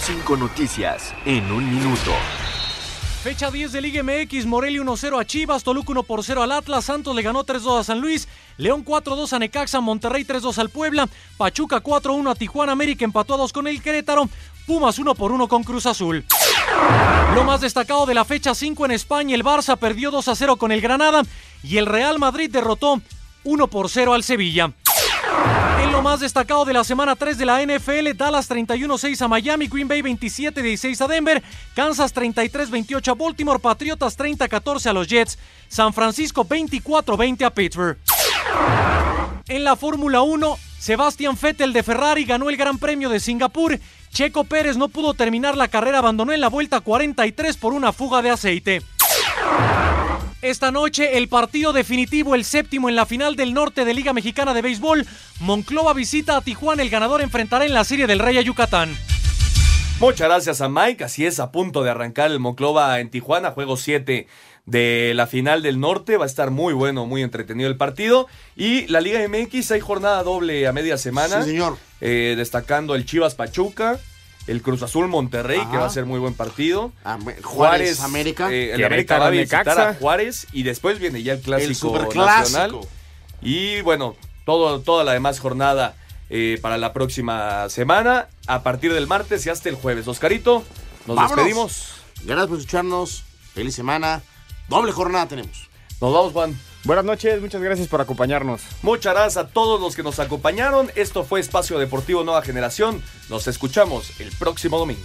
[0.00, 2.12] Cinco noticias en un minuto.
[3.28, 6.86] Fecha 10 de Liga MX, Morelia 1-0 a Chivas, Toluca 1 por 0 al Atlas,
[6.86, 8.26] Santos le ganó 3-2 a San Luis,
[8.56, 13.36] León 4-2 a Necaxa, Monterrey 3-2 al Puebla, Pachuca 4-1 a Tijuana, América empató a
[13.36, 14.30] 2 con el Querétaro,
[14.66, 16.24] Pumas 1 por 1 con Cruz Azul.
[17.34, 20.56] Lo más destacado de la fecha 5 en España, el Barça perdió 2 a 0
[20.56, 21.20] con el Granada
[21.62, 23.02] y el Real Madrid derrotó
[23.44, 24.72] 1 por 0 al Sevilla.
[25.80, 29.68] En lo más destacado de la semana 3 de la NFL, Dallas 31-6 a Miami,
[29.68, 31.42] Green Bay 27-16 a Denver,
[31.74, 37.98] Kansas 33-28 a Baltimore, Patriotas 30-14 a los Jets, San Francisco 24-20 a Pittsburgh.
[39.48, 43.78] En la Fórmula 1, Sebastian Vettel de Ferrari ganó el Gran Premio de Singapur.
[44.12, 48.20] Checo Pérez no pudo terminar la carrera, abandonó en la vuelta 43 por una fuga
[48.22, 48.82] de aceite.
[50.40, 54.54] Esta noche el partido definitivo, el séptimo en la final del norte de Liga Mexicana
[54.54, 55.04] de Béisbol.
[55.40, 58.96] Monclova visita a Tijuana, el ganador enfrentará en la serie del Rey a Yucatán.
[59.98, 61.02] Muchas gracias a Mike.
[61.02, 64.28] Así es, a punto de arrancar el Monclova en Tijuana, juego 7
[64.64, 66.16] de la final del norte.
[66.16, 68.28] Va a estar muy bueno, muy entretenido el partido.
[68.54, 71.42] Y la Liga MX hay jornada doble a media semana.
[71.42, 71.78] Sí, señor.
[72.00, 73.98] Eh, destacando el Chivas Pachuca,
[74.48, 76.92] el Cruz Azul Monterrey, que va a ser muy buen partido.
[77.44, 78.50] Juárez, América.
[78.52, 82.24] eh, el América va a visitar a Juárez y después viene ya el clásico superclásico.
[82.58, 82.80] nacional.
[83.40, 85.94] Y bueno, todo, toda la demás jornada
[86.30, 90.08] eh, para la próxima semana, a partir del martes y hasta el jueves.
[90.08, 90.64] Oscarito,
[91.06, 91.36] nos Vámonos.
[91.36, 91.92] despedimos.
[92.24, 93.24] Gracias por escucharnos.
[93.54, 94.22] Feliz semana.
[94.68, 95.68] Doble jornada tenemos.
[96.00, 96.58] Nos vamos, Juan.
[96.88, 98.62] Buenas noches, muchas gracias por acompañarnos.
[98.80, 100.90] Muchas gracias a todos los que nos acompañaron.
[100.94, 103.02] Esto fue Espacio Deportivo Nueva Generación.
[103.28, 105.04] Nos escuchamos el próximo domingo.